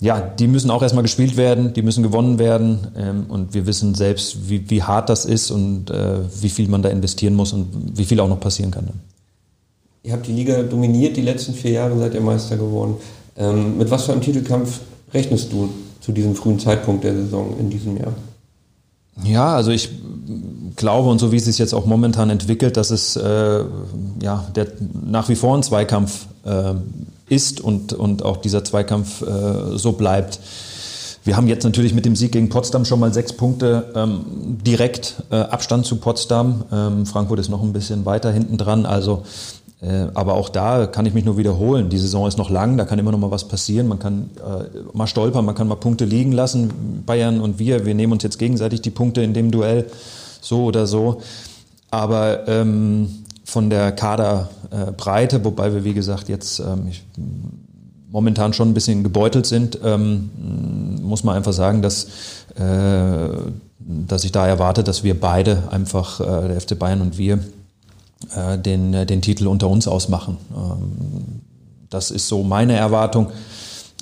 ja, 0.00 0.20
die 0.20 0.46
müssen 0.46 0.70
auch 0.70 0.82
erstmal 0.82 1.02
gespielt 1.02 1.36
werden, 1.36 1.74
die 1.74 1.82
müssen 1.82 2.02
gewonnen 2.02 2.38
werden 2.38 2.78
ähm, 2.96 3.26
und 3.28 3.52
wir 3.52 3.66
wissen 3.66 3.94
selbst, 3.94 4.48
wie, 4.48 4.68
wie 4.70 4.82
hart 4.82 5.08
das 5.08 5.26
ist 5.26 5.50
und 5.50 5.90
äh, 5.90 6.18
wie 6.40 6.48
viel 6.48 6.68
man 6.68 6.82
da 6.82 6.88
investieren 6.88 7.34
muss 7.34 7.52
und 7.52 7.68
wie 7.98 8.04
viel 8.04 8.18
auch 8.20 8.28
noch 8.28 8.40
passieren 8.40 8.70
kann. 8.70 8.88
Ihr 10.02 10.14
habt 10.14 10.26
die 10.26 10.32
Liga 10.32 10.62
dominiert 10.62 11.16
die 11.16 11.22
letzten 11.22 11.52
vier 11.52 11.72
Jahre, 11.72 11.98
seid 11.98 12.14
ihr 12.14 12.22
Meister 12.22 12.56
geworden. 12.56 12.94
Ähm, 13.36 13.76
mit 13.76 13.90
was 13.90 14.04
für 14.04 14.12
einem 14.12 14.22
Titelkampf 14.22 14.80
rechnest 15.12 15.52
du 15.52 15.68
zu 16.00 16.12
diesem 16.12 16.34
frühen 16.34 16.58
Zeitpunkt 16.58 17.04
der 17.04 17.14
Saison 17.14 17.54
in 17.58 17.68
diesem 17.68 17.98
Jahr? 17.98 18.14
Ja, 19.22 19.54
also 19.54 19.70
ich 19.70 19.90
glaube 20.76 21.10
und 21.10 21.18
so 21.18 21.30
wie 21.32 21.36
es 21.36 21.44
sich 21.44 21.58
jetzt 21.58 21.74
auch 21.74 21.84
momentan 21.84 22.30
entwickelt, 22.30 22.78
dass 22.78 22.90
es 22.90 23.16
äh, 23.16 23.64
ja, 24.22 24.46
der 24.54 24.68
nach 25.04 25.28
wie 25.28 25.34
vor 25.34 25.56
ein 25.56 25.62
Zweikampf 25.62 26.26
äh, 26.44 26.74
ist 27.30 27.60
und, 27.60 27.94
und 27.94 28.24
auch 28.24 28.36
dieser 28.36 28.62
Zweikampf 28.64 29.22
äh, 29.22 29.78
so 29.78 29.92
bleibt. 29.92 30.40
Wir 31.24 31.36
haben 31.36 31.48
jetzt 31.48 31.64
natürlich 31.64 31.94
mit 31.94 32.06
dem 32.06 32.16
Sieg 32.16 32.32
gegen 32.32 32.48
Potsdam 32.48 32.84
schon 32.84 32.98
mal 32.98 33.12
sechs 33.12 33.32
Punkte 33.32 33.92
ähm, 33.94 34.24
direkt 34.64 35.22
äh, 35.30 35.36
Abstand 35.36 35.84
zu 35.84 35.96
Potsdam. 35.96 36.64
Ähm, 36.72 37.06
Frankfurt 37.06 37.38
ist 37.40 37.50
noch 37.50 37.62
ein 37.62 37.72
bisschen 37.72 38.06
weiter 38.06 38.32
hinten 38.32 38.56
dran. 38.56 38.86
Also 38.86 39.22
äh, 39.82 40.08
aber 40.14 40.34
auch 40.34 40.48
da 40.48 40.86
kann 40.86 41.06
ich 41.06 41.14
mich 41.14 41.24
nur 41.24 41.36
wiederholen. 41.36 41.88
Die 41.88 41.98
Saison 41.98 42.26
ist 42.26 42.36
noch 42.36 42.50
lang, 42.50 42.76
da 42.76 42.84
kann 42.84 42.98
immer 42.98 43.12
noch 43.12 43.18
mal 43.18 43.30
was 43.30 43.48
passieren. 43.48 43.88
Man 43.88 43.98
kann 43.98 44.30
äh, 44.36 44.96
mal 44.96 45.06
stolpern, 45.06 45.44
man 45.44 45.54
kann 45.54 45.68
mal 45.68 45.76
Punkte 45.76 46.04
liegen 46.04 46.32
lassen. 46.32 47.02
Bayern 47.06 47.40
und 47.40 47.58
wir, 47.58 47.86
wir 47.86 47.94
nehmen 47.94 48.12
uns 48.12 48.22
jetzt 48.22 48.38
gegenseitig 48.38 48.82
die 48.82 48.90
Punkte 48.90 49.22
in 49.22 49.32
dem 49.32 49.50
Duell, 49.50 49.86
so 50.40 50.64
oder 50.64 50.86
so. 50.86 51.22
Aber 51.90 52.46
ähm, 52.46 53.24
von 53.50 53.68
der 53.68 53.90
Kaderbreite, 53.92 55.44
wobei 55.44 55.74
wir, 55.74 55.82
wie 55.82 55.92
gesagt, 55.92 56.28
jetzt 56.28 56.60
ähm, 56.60 56.86
ich, 56.88 57.04
momentan 58.10 58.52
schon 58.52 58.70
ein 58.70 58.74
bisschen 58.74 59.02
gebeutelt 59.02 59.44
sind, 59.44 59.78
ähm, 59.84 60.30
muss 61.02 61.24
man 61.24 61.36
einfach 61.36 61.52
sagen, 61.52 61.82
dass, 61.82 62.04
äh, 62.54 63.28
dass 63.78 64.24
ich 64.24 64.30
da 64.30 64.46
erwarte, 64.46 64.84
dass 64.84 65.02
wir 65.02 65.18
beide 65.18 65.64
einfach, 65.70 66.20
äh, 66.20 66.48
der 66.48 66.60
FC 66.60 66.78
Bayern 66.78 67.00
und 67.00 67.18
wir, 67.18 67.40
äh, 68.36 68.56
den, 68.56 68.94
äh, 68.94 69.04
den 69.04 69.20
Titel 69.20 69.48
unter 69.48 69.68
uns 69.68 69.88
ausmachen. 69.88 70.36
Ähm, 70.54 71.40
das 71.88 72.12
ist 72.12 72.28
so 72.28 72.44
meine 72.44 72.74
Erwartung. 72.74 73.32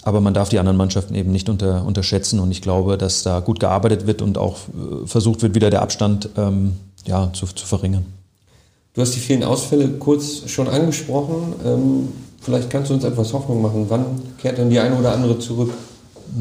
Aber 0.03 0.21
man 0.21 0.33
darf 0.33 0.51
die 0.51 0.59
anderen 0.59 0.77
Mannschaften 0.77 1.15
eben 1.15 1.33
nicht 1.33 1.49
unter, 1.49 1.85
unterschätzen. 1.85 2.39
Und 2.39 2.51
ich 2.51 2.63
glaube, 2.63 2.99
dass 2.99 3.23
da 3.23 3.41
gut 3.41 3.61
gearbeitet 3.61 4.07
wird 4.07 4.23
und 4.23 4.37
auch 4.39 4.57
äh, 4.57 5.07
versucht 5.07 5.43
wird, 5.43 5.55
wieder 5.55 5.71
der 5.71 5.83
Abstand 5.83 6.29
ähm, 6.37 6.77
ja, 7.07 7.31
zu, 7.33 7.47
zu 7.47 7.67
verringern. 7.67 8.05
Du 8.99 9.03
hast 9.03 9.15
die 9.15 9.21
vielen 9.21 9.45
Ausfälle 9.45 9.91
kurz 9.91 10.51
schon 10.51 10.67
angesprochen. 10.67 11.55
Ähm, 11.65 12.09
vielleicht 12.41 12.69
kannst 12.69 12.91
du 12.91 12.95
uns 12.95 13.05
etwas 13.05 13.33
Hoffnung 13.33 13.63
machen. 13.63 13.87
Wann 13.89 14.05
kehrt 14.39 14.59
denn 14.59 14.71
die 14.71 14.81
eine 14.81 14.97
oder 14.97 15.13
andere 15.13 15.39
zurück? 15.39 15.73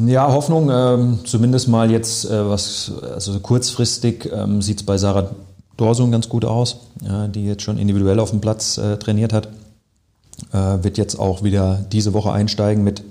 Ja, 0.04 0.32
Hoffnung, 0.32 0.68
ähm, 0.68 1.20
zumindest 1.24 1.68
mal 1.68 1.88
jetzt, 1.88 2.28
äh, 2.28 2.50
was, 2.50 2.90
also 3.14 3.38
kurzfristig 3.38 4.28
ähm, 4.32 4.60
sieht 4.60 4.78
es 4.78 4.82
bei 4.82 4.98
Sarah 4.98 5.30
Dorsun 5.76 6.10
ganz 6.10 6.28
gut 6.28 6.44
aus, 6.44 6.78
ja, 7.06 7.28
die 7.28 7.46
jetzt 7.46 7.62
schon 7.62 7.78
individuell 7.78 8.18
auf 8.18 8.30
dem 8.30 8.40
Platz 8.40 8.76
äh, 8.76 8.96
trainiert 8.96 9.32
hat. 9.32 9.50
Äh, 10.52 10.82
wird 10.82 10.98
jetzt 10.98 11.16
auch 11.16 11.44
wieder 11.44 11.86
diese 11.92 12.12
Woche 12.12 12.32
einsteigen 12.32 12.82
mit 12.82 13.04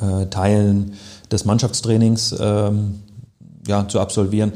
äh, 0.00 0.24
Teilen 0.30 0.94
des 1.30 1.44
Mannschaftstrainings 1.44 2.34
ähm, 2.40 3.00
ja, 3.66 3.86
zu 3.86 4.00
absolvieren. 4.00 4.54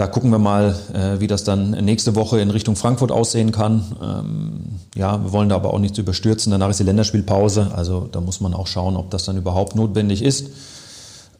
Da 0.00 0.06
gucken 0.06 0.30
wir 0.30 0.38
mal, 0.38 0.74
äh, 0.94 1.20
wie 1.20 1.26
das 1.26 1.44
dann 1.44 1.72
nächste 1.72 2.14
Woche 2.14 2.40
in 2.40 2.48
Richtung 2.48 2.74
Frankfurt 2.74 3.12
aussehen 3.12 3.52
kann. 3.52 3.84
Ähm, 4.02 4.60
ja, 4.94 5.22
wir 5.22 5.30
wollen 5.30 5.50
da 5.50 5.56
aber 5.56 5.74
auch 5.74 5.78
nichts 5.78 5.98
überstürzen. 5.98 6.50
Danach 6.50 6.70
ist 6.70 6.80
die 6.80 6.84
Länderspielpause. 6.84 7.72
Also 7.76 8.08
da 8.10 8.22
muss 8.22 8.40
man 8.40 8.54
auch 8.54 8.66
schauen, 8.66 8.96
ob 8.96 9.10
das 9.10 9.26
dann 9.26 9.36
überhaupt 9.36 9.76
notwendig 9.76 10.22
ist. 10.22 10.52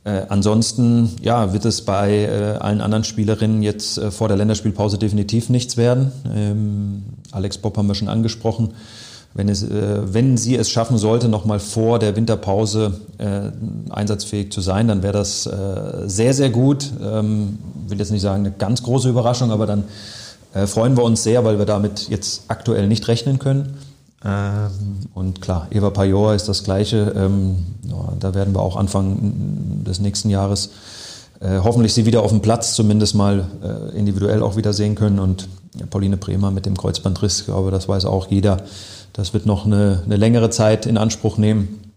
Äh, 0.05 0.25
ansonsten 0.29 1.17
ja, 1.23 1.55
wird 1.55 1.65
es 1.65 1.87
bei 1.87 2.25
äh, 2.25 2.59
allen 2.59 2.83
anderen 2.83 3.05
Spielerinnen 3.05 3.63
jetzt 3.63 3.97
äh, 3.97 4.11
vor 4.11 4.29
der 4.29 4.37
Länderspielpause 4.37 4.99
definitiv 4.99 5.49
nichts 5.49 5.79
werden. 5.79 6.13
Ähm, 6.31 7.03
Alex 7.31 7.57
Bopp 7.57 7.79
haben 7.79 7.87
wir 7.87 7.95
schon 7.95 8.09
angesprochen. 8.09 8.75
Wenn, 9.33 9.49
es, 9.49 9.63
äh, 9.63 10.13
wenn 10.13 10.37
sie 10.37 10.57
es 10.57 10.71
schaffen 10.71 10.99
sollte, 10.99 11.29
noch 11.29 11.45
mal 11.45 11.61
vor 11.61 11.99
der 11.99 12.17
Winterpause 12.17 13.01
äh, 13.19 13.51
einsatzfähig 13.91 14.51
zu 14.51 14.61
sein, 14.61 14.89
dann 14.89 15.03
wäre 15.03 15.13
das 15.13 15.47
äh, 15.47 16.07
sehr, 16.07 16.35
sehr 16.35 16.51
gut. 16.51 16.91
Ähm, 17.03 17.59
will 17.87 17.99
jetzt 17.99 18.11
nicht 18.11 18.23
sagen 18.23 18.47
eine 18.47 18.55
ganz 18.55 18.83
große 18.83 19.09
Überraschung, 19.09 19.51
aber 19.51 19.67
dann 19.67 19.85
freuen 20.67 20.97
wir 20.97 21.05
uns 21.05 21.23
sehr, 21.23 21.45
weil 21.45 21.59
wir 21.59 21.65
damit 21.65 22.09
jetzt 22.09 22.43
aktuell 22.49 22.89
nicht 22.89 23.07
rechnen 23.07 23.39
können. 23.39 23.75
Ähm, 24.25 24.71
und 25.15 25.41
klar, 25.41 25.69
Eva 25.71 25.91
Pajor 25.91 26.35
ist 26.35 26.49
das 26.49 26.65
Gleiche. 26.65 27.13
Ähm, 27.17 27.57
ja, 27.89 28.13
da 28.19 28.35
werden 28.35 28.53
wir 28.53 28.61
auch 28.61 28.75
Anfang 28.75 29.85
des 29.85 30.01
nächsten 30.01 30.29
Jahres 30.29 30.71
äh, 31.41 31.59
hoffentlich 31.65 31.95
sie 31.95 32.05
wieder 32.07 32.23
auf 32.23 32.31
dem 32.31 32.43
Platz 32.43 32.75
zumindest 32.75 33.15
mal 33.15 33.47
äh, 33.63 33.97
individuell 33.99 34.43
auch 34.43 34.57
wieder 34.57 34.73
sehen 34.73 34.95
können. 34.95 35.19
Und 35.19 35.49
Pauline 35.89 36.17
Bremer 36.17 36.51
mit 36.51 36.67
dem 36.67 36.77
Kreuzbandriss, 36.77 37.41
ich 37.41 37.47
glaube, 37.47 37.71
das 37.71 37.89
weiß 37.89 38.05
auch 38.05 38.27
jeder. 38.29 38.59
Das 39.21 39.35
wird 39.35 39.45
noch 39.45 39.67
eine, 39.67 40.01
eine 40.07 40.17
längere 40.17 40.49
Zeit 40.49 40.87
in 40.87 40.97
Anspruch 40.97 41.37
nehmen. 41.37 41.93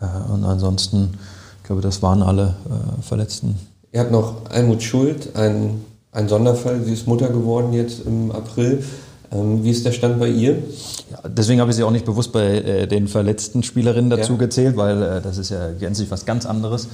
Äh, 0.00 0.32
und 0.32 0.44
ansonsten, 0.44 1.10
ich 1.58 1.62
glaube, 1.62 1.82
das 1.82 2.02
waren 2.02 2.20
alle 2.20 2.56
äh, 2.66 3.00
Verletzten. 3.00 3.54
Ihr 3.92 4.00
habt 4.00 4.10
noch 4.10 4.50
Almut 4.50 4.82
Schuld, 4.82 5.36
ein, 5.36 5.84
ein 6.10 6.28
Sonderfall. 6.28 6.82
Sie 6.82 6.92
ist 6.92 7.06
Mutter 7.06 7.28
geworden 7.28 7.72
jetzt 7.72 8.04
im 8.04 8.32
April. 8.32 8.82
Ähm, 9.30 9.62
wie 9.62 9.70
ist 9.70 9.84
der 9.84 9.92
Stand 9.92 10.18
bei 10.18 10.28
ihr? 10.28 10.62
Ja, 11.10 11.28
deswegen 11.28 11.60
habe 11.60 11.70
ich 11.70 11.76
sie 11.76 11.82
auch 11.82 11.90
nicht 11.90 12.04
bewusst 12.04 12.32
bei 12.32 12.58
äh, 12.58 12.86
den 12.86 13.08
verletzten 13.08 13.62
Spielerinnen 13.62 14.10
dazu 14.10 14.32
ja. 14.32 14.38
gezählt, 14.38 14.76
weil 14.76 15.02
äh, 15.02 15.20
das 15.20 15.38
ist 15.38 15.50
ja 15.50 15.70
gänzlich 15.72 16.10
was 16.10 16.24
ganz 16.24 16.46
anderes. 16.46 16.88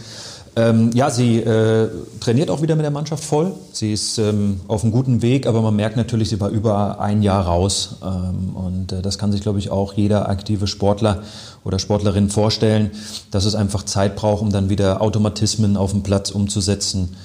Ähm, 0.57 0.91
ja, 0.95 1.11
sie 1.11 1.39
äh, 1.39 1.89
trainiert 2.21 2.49
auch 2.49 2.63
wieder 2.63 2.77
mit 2.77 2.85
der 2.85 2.93
Mannschaft 2.93 3.25
voll. 3.25 3.53
Sie 3.73 3.93
ist 3.93 4.19
ähm, 4.19 4.61
auf 4.69 4.85
einem 4.85 4.93
guten 4.93 5.21
Weg, 5.21 5.49
aber 5.49 5.63
man 5.63 5.75
merkt 5.75 5.97
natürlich, 5.97 6.29
sie 6.29 6.41
war 6.41 6.49
über 6.49 7.01
ein 7.01 7.23
Jahr 7.23 7.45
raus. 7.45 7.97
Ähm, 8.05 8.55
und 8.55 8.93
äh, 8.93 9.03
das 9.03 9.19
kann 9.19 9.33
sich, 9.33 9.41
glaube 9.41 9.59
ich, 9.59 9.71
auch 9.71 9.95
jeder 9.95 10.29
aktive 10.29 10.69
Sportler 10.69 11.23
oder 11.65 11.81
Sportlerin 11.81 12.31
vorstellen, 12.31 12.93
dass 13.33 13.47
es 13.47 13.57
einfach 13.57 13.85
Zeit 13.85 14.15
braucht, 14.15 14.43
um 14.43 14.51
dann 14.51 14.71
wieder 14.71 15.03
Automatismen 15.03 15.77
auf 15.77 15.91
dem 15.91 16.05
Platz 16.05 16.31
umzusetzen 16.31 17.17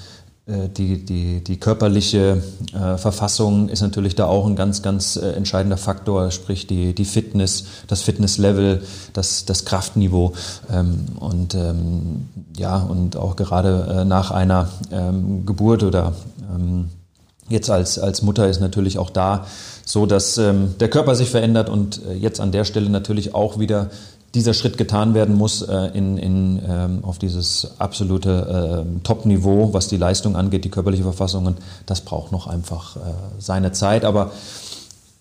die, 0.68 1.04
die, 1.04 1.44
die 1.44 1.58
körperliche 1.58 2.42
äh, 2.72 2.96
Verfassung 2.96 3.68
ist 3.68 3.82
natürlich 3.82 4.14
da 4.14 4.26
auch 4.26 4.46
ein 4.46 4.56
ganz, 4.56 4.82
ganz 4.82 5.16
äh, 5.16 5.32
entscheidender 5.32 5.76
Faktor, 5.76 6.30
sprich 6.30 6.66
die, 6.66 6.94
die 6.94 7.04
Fitness, 7.04 7.64
das 7.86 8.02
Fitnesslevel, 8.02 8.82
das, 9.12 9.44
das 9.44 9.64
Kraftniveau. 9.64 10.32
Ähm, 10.72 11.06
und 11.18 11.54
ähm, 11.54 12.28
ja, 12.56 12.78
und 12.78 13.16
auch 13.16 13.36
gerade 13.36 14.00
äh, 14.00 14.04
nach 14.04 14.30
einer 14.30 14.68
ähm, 14.90 15.46
Geburt 15.46 15.82
oder 15.82 16.14
ähm, 16.54 16.88
jetzt 17.48 17.70
als, 17.70 17.98
als 17.98 18.22
Mutter 18.22 18.48
ist 18.48 18.60
natürlich 18.60 18.98
auch 18.98 19.10
da 19.10 19.46
so, 19.84 20.06
dass 20.06 20.38
ähm, 20.38 20.74
der 20.78 20.88
Körper 20.88 21.14
sich 21.14 21.30
verändert 21.30 21.68
und 21.68 22.00
äh, 22.06 22.14
jetzt 22.14 22.40
an 22.40 22.52
der 22.52 22.64
Stelle 22.64 22.88
natürlich 22.90 23.34
auch 23.34 23.58
wieder 23.58 23.90
dieser 24.34 24.54
Schritt 24.54 24.78
getan 24.78 25.14
werden 25.14 25.36
muss 25.36 25.62
äh, 25.62 25.90
in, 25.94 26.16
in, 26.16 26.62
ähm, 26.66 26.98
auf 27.02 27.18
dieses 27.18 27.72
absolute 27.78 28.84
äh, 28.86 29.00
Top-Niveau, 29.02 29.72
was 29.72 29.88
die 29.88 29.96
Leistung 29.96 30.36
angeht, 30.36 30.64
die 30.64 30.70
körperliche 30.70 31.02
Verfassung. 31.02 31.56
Das 31.86 32.02
braucht 32.02 32.30
noch 32.30 32.46
einfach 32.46 32.96
äh, 32.96 33.00
seine 33.38 33.72
Zeit. 33.72 34.04
Aber 34.04 34.30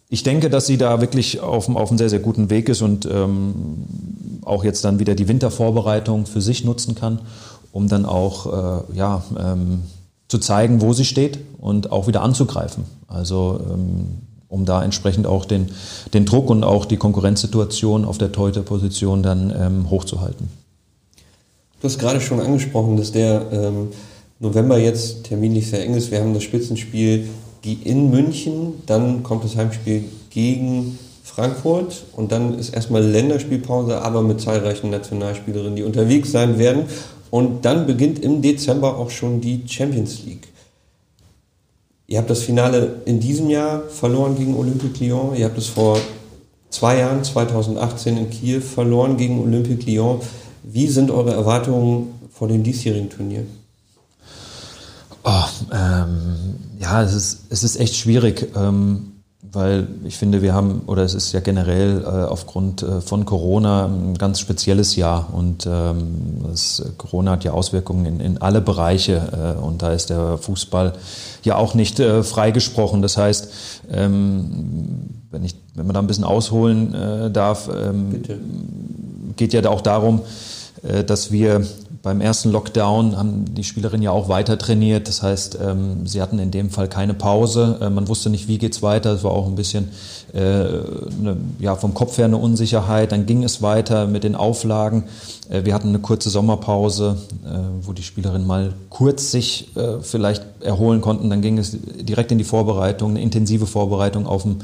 ich 0.10 0.24
denke, 0.24 0.50
dass 0.50 0.68
sie 0.68 0.78
da 0.78 1.02
wirklich 1.02 1.40
auf, 1.40 1.70
auf 1.70 1.90
einem 1.90 1.98
sehr, 1.98 2.10
sehr 2.10 2.20
guten 2.20 2.50
Weg 2.50 2.70
ist 2.70 2.82
und 2.82 3.06
ähm, 3.06 3.86
auch 4.44 4.64
jetzt 4.64 4.84
dann 4.86 5.00
wieder 5.00 5.16
die 5.16 5.28
Wintervorbereitung 5.28 6.26
für 6.26 6.42
sich 6.42 6.64
nutzen 6.64 6.96
kann, 6.96 7.20
um 7.72 7.88
dann 7.88 8.06
auch 8.06 8.88
äh, 8.92 8.96
ja, 8.96 9.24
ähm, 9.40 9.84
zu 10.28 10.38
zeigen, 10.38 10.82
wo 10.82 10.94
sie 10.94 11.06
steht 11.06 11.40
und 11.60 11.92
auch 11.92 12.08
wieder 12.08 12.22
anzugreifen. 12.22 12.86
Also 13.08 13.60
ähm, 13.72 14.20
um 14.50 14.66
da 14.66 14.84
entsprechend 14.84 15.28
auch 15.28 15.46
den, 15.46 15.70
den 16.14 16.26
Druck 16.26 16.50
und 16.50 16.64
auch 16.64 16.86
die 16.86 16.98
Konkurrenzsituation 16.98 18.04
auf 18.04 18.18
der 18.18 18.32
Torhüterposition 18.32 19.24
dann 19.24 19.54
ähm, 19.58 19.90
hochzuhalten. 19.90 20.50
Du 21.80 21.88
hast 21.88 22.00
gerade 22.00 22.20
schon 22.20 22.42
angesprochen, 22.42 22.98
dass 22.98 23.12
der 23.12 23.46
ähm, 23.52 23.90
November 24.40 24.78
jetzt 24.78 25.24
terminlich 25.26 25.70
sehr 25.70 25.84
eng 25.84 25.94
ist. 25.94 26.12
Wir 26.12 26.20
haben 26.20 26.34
das 26.34 26.44
Spitzenspiel 26.44 27.30
in 27.64 28.10
München, 28.10 28.74
dann 28.86 29.24
kommt 29.24 29.44
das 29.44 29.56
Heimspiel 29.56 30.06
gegen 30.30 30.98
Frankfurt 31.24 32.06
und 32.16 32.32
dann 32.32 32.58
ist 32.58 32.70
erstmal 32.70 33.04
Länderspielpause, 33.04 34.02
aber 34.02 34.22
mit 34.22 34.42
zahlreichen 34.42 34.90
Nationalspielerinnen, 34.90 35.76
die 35.76 35.84
unterwegs 35.84 36.32
sein 36.32 36.58
werden. 36.58 36.84
Und 37.32 37.64
dann 37.64 37.86
beginnt 37.86 38.20
im 38.20 38.42
Dezember 38.42 38.98
auch 38.98 39.12
schon 39.12 39.40
die 39.40 39.62
Champions 39.68 40.24
League. 40.26 40.48
Ihr 42.10 42.18
habt 42.18 42.30
das 42.32 42.42
Finale 42.42 43.02
in 43.06 43.20
diesem 43.20 43.52
Jahr 43.52 43.84
verloren 43.88 44.36
gegen 44.36 44.56
Olympique 44.58 45.06
Lyon. 45.06 45.36
Ihr 45.36 45.46
habt 45.46 45.60
es 45.60 45.68
vor 45.68 46.00
zwei 46.72 46.98
Jahren, 46.98 47.24
2018 47.24 48.18
in 48.18 48.30
Kiew, 48.32 48.62
verloren 48.62 49.16
gegen 49.16 49.40
Olympique 49.40 49.86
Lyon. 49.86 50.20
Wie 50.64 50.88
sind 50.88 51.12
eure 51.12 51.34
Erwartungen 51.34 52.08
vor 52.34 52.48
dem 52.48 52.64
diesjährigen 52.64 53.12
Turnier? 53.12 53.46
Oh, 55.24 55.44
ähm, 55.72 56.56
ja, 56.80 57.04
es 57.04 57.14
ist, 57.14 57.42
es 57.52 57.62
ist 57.62 57.80
echt 57.80 57.96
schwierig. 57.96 58.48
Ähm, 58.56 59.19
weil 59.52 59.88
ich 60.04 60.18
finde, 60.18 60.42
wir 60.42 60.54
haben, 60.54 60.82
oder 60.86 61.04
es 61.04 61.14
ist 61.14 61.32
ja 61.32 61.40
generell 61.40 62.02
äh, 62.04 62.06
aufgrund 62.06 62.84
äh, 62.84 63.02
von 63.02 63.26
Corona 63.26 63.86
ein 63.86 64.18
ganz 64.18 64.40
spezielles 64.40 64.96
Jahr 64.96 65.30
und 65.34 65.66
ähm, 65.66 66.46
das, 66.48 66.84
Corona 66.98 67.32
hat 67.32 67.44
ja 67.44 67.52
Auswirkungen 67.52 68.06
in, 68.06 68.20
in 68.20 68.38
alle 68.40 68.62
Bereiche 68.62 69.56
äh, 69.58 69.60
und 69.60 69.82
da 69.82 69.94
ist 69.94 70.10
der 70.10 70.38
Fußball 70.38 70.94
ja 71.44 71.56
auch 71.56 71.74
nicht 71.74 72.00
äh, 72.00 72.24
freigesprochen. 72.24 73.02
Das 73.02 73.18
heißt, 73.18 73.50
ähm, 73.92 75.10
wenn, 75.32 75.44
ich, 75.44 75.56
wenn 75.74 75.88
man 75.88 75.94
da 75.94 76.00
ein 76.00 76.08
bisschen 76.08 76.26
ausholen 76.26 76.94
äh, 76.94 77.32
darf, 77.32 77.70
ähm, 77.70 78.22
geht 79.36 79.54
ja 79.54 79.68
auch 79.68 79.82
darum, 79.82 80.22
äh, 80.84 81.04
dass 81.04 81.32
wir 81.32 81.66
beim 82.02 82.22
ersten 82.22 82.52
Lockdown 82.52 83.18
haben 83.18 83.54
die 83.54 83.66
Spielerinnen 83.66 84.04
ja 84.04 84.12
auch 84.12 84.30
weiter 84.30 84.58
trainiert. 84.58 85.10
Das 85.10 85.22
heißt, 85.22 85.58
ähm, 85.62 86.08
sie 86.08 86.22
hatten 86.22 86.40
in 86.40 86.50
dem 86.50 86.70
Fall 86.70 86.88
keine 86.88 87.14
Pause. 87.14 87.78
Äh, 87.82 87.90
man 87.90 88.08
wusste 88.08 88.30
nicht, 88.30 88.48
wie 88.48 88.58
geht's 88.58 88.82
weiter. 88.82 89.12
Es 89.14 89.24
war 89.24 89.32
auch 89.32 89.48
ein 89.48 89.56
bisschen 89.56 89.90
äh, 90.34 90.40
ne, 90.40 91.38
ja, 91.60 91.76
vom 91.76 91.94
Kopf 91.94 92.18
her 92.18 92.26
eine 92.26 92.38
Unsicherheit. 92.38 93.12
Dann 93.12 93.26
ging 93.26 93.44
es 93.44 93.62
weiter 93.62 94.08
mit 94.08 94.24
den 94.24 94.36
Auflagen. 94.36 95.04
Äh, 95.50 95.66
wir 95.66 95.74
hatten 95.74 95.90
eine 95.90 96.00
kurze 96.00 96.30
Sommerpause, 96.30 97.18
äh, 97.46 97.58
wo 97.82 97.92
die 97.92 98.04
Spielerinnen 98.04 98.48
mal 98.48 98.74
kurz 98.90 99.32
sich 99.32 99.76
äh, 99.76 100.02
vielleicht 100.02 100.44
erholen 100.62 101.02
konnten. 101.02 101.30
Dann 101.30 101.42
ging 101.42 101.58
es 101.58 101.76
direkt 101.82 102.32
in 102.32 102.38
die 102.38 102.46
Vorbereitung, 102.46 103.12
eine 103.12 103.22
intensive 103.22 103.66
Vorbereitung 103.66 104.26
auf 104.26 104.44
dem 104.44 104.58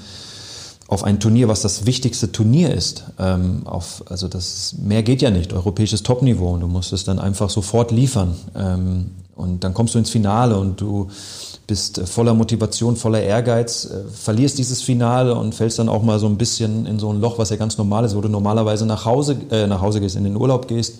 auf 0.88 1.04
ein 1.04 1.20
Turnier, 1.20 1.48
was 1.48 1.62
das 1.62 1.86
wichtigste 1.86 2.32
Turnier 2.32 2.74
ist. 2.74 3.06
Ähm, 3.18 3.66
auf, 3.66 4.04
also 4.08 4.28
das 4.28 4.76
mehr 4.78 5.02
geht 5.04 5.22
ja 5.22 5.32
nicht, 5.32 5.54
europäisches 5.54 6.04
Topniveau. 6.04 6.54
Und 6.54 6.62
du 6.62 6.68
musst 6.68 6.94
es 6.94 7.04
dann 7.04 7.18
einfach 7.20 7.50
sofort 7.50 7.92
liefern. 7.92 8.36
Ähm, 8.56 9.12
und 9.36 9.64
dann 9.64 9.74
kommst 9.74 9.96
du 9.96 10.00
ins 10.00 10.10
Finale 10.10 10.58
und 10.58 10.80
du 10.80 11.10
bist 11.68 12.00
voller 12.08 12.34
Motivation, 12.34 12.96
voller 12.96 13.22
Ehrgeiz, 13.22 13.86
äh, 13.86 14.10
verlierst 14.10 14.58
dieses 14.60 14.82
Finale 14.82 15.36
und 15.36 15.56
fällst 15.56 15.80
dann 15.80 15.90
auch 15.90 16.04
mal 16.04 16.20
so 16.20 16.28
ein 16.28 16.38
bisschen 16.38 16.86
in 16.86 17.00
so 17.00 17.12
ein 17.12 17.20
Loch, 17.20 17.40
was 17.40 17.50
ja 17.50 17.56
ganz 17.56 17.78
normal 17.78 18.06
ist, 18.06 18.16
wo 18.16 18.22
du 18.22 18.30
normalerweise 18.30 18.86
nach 18.86 19.06
Hause, 19.06 19.38
äh, 19.50 19.66
nach 19.66 19.82
Hause 19.82 20.00
gehst, 20.00 20.16
in 20.16 20.24
den 20.24 20.36
Urlaub 20.36 20.68
gehst. 20.68 21.00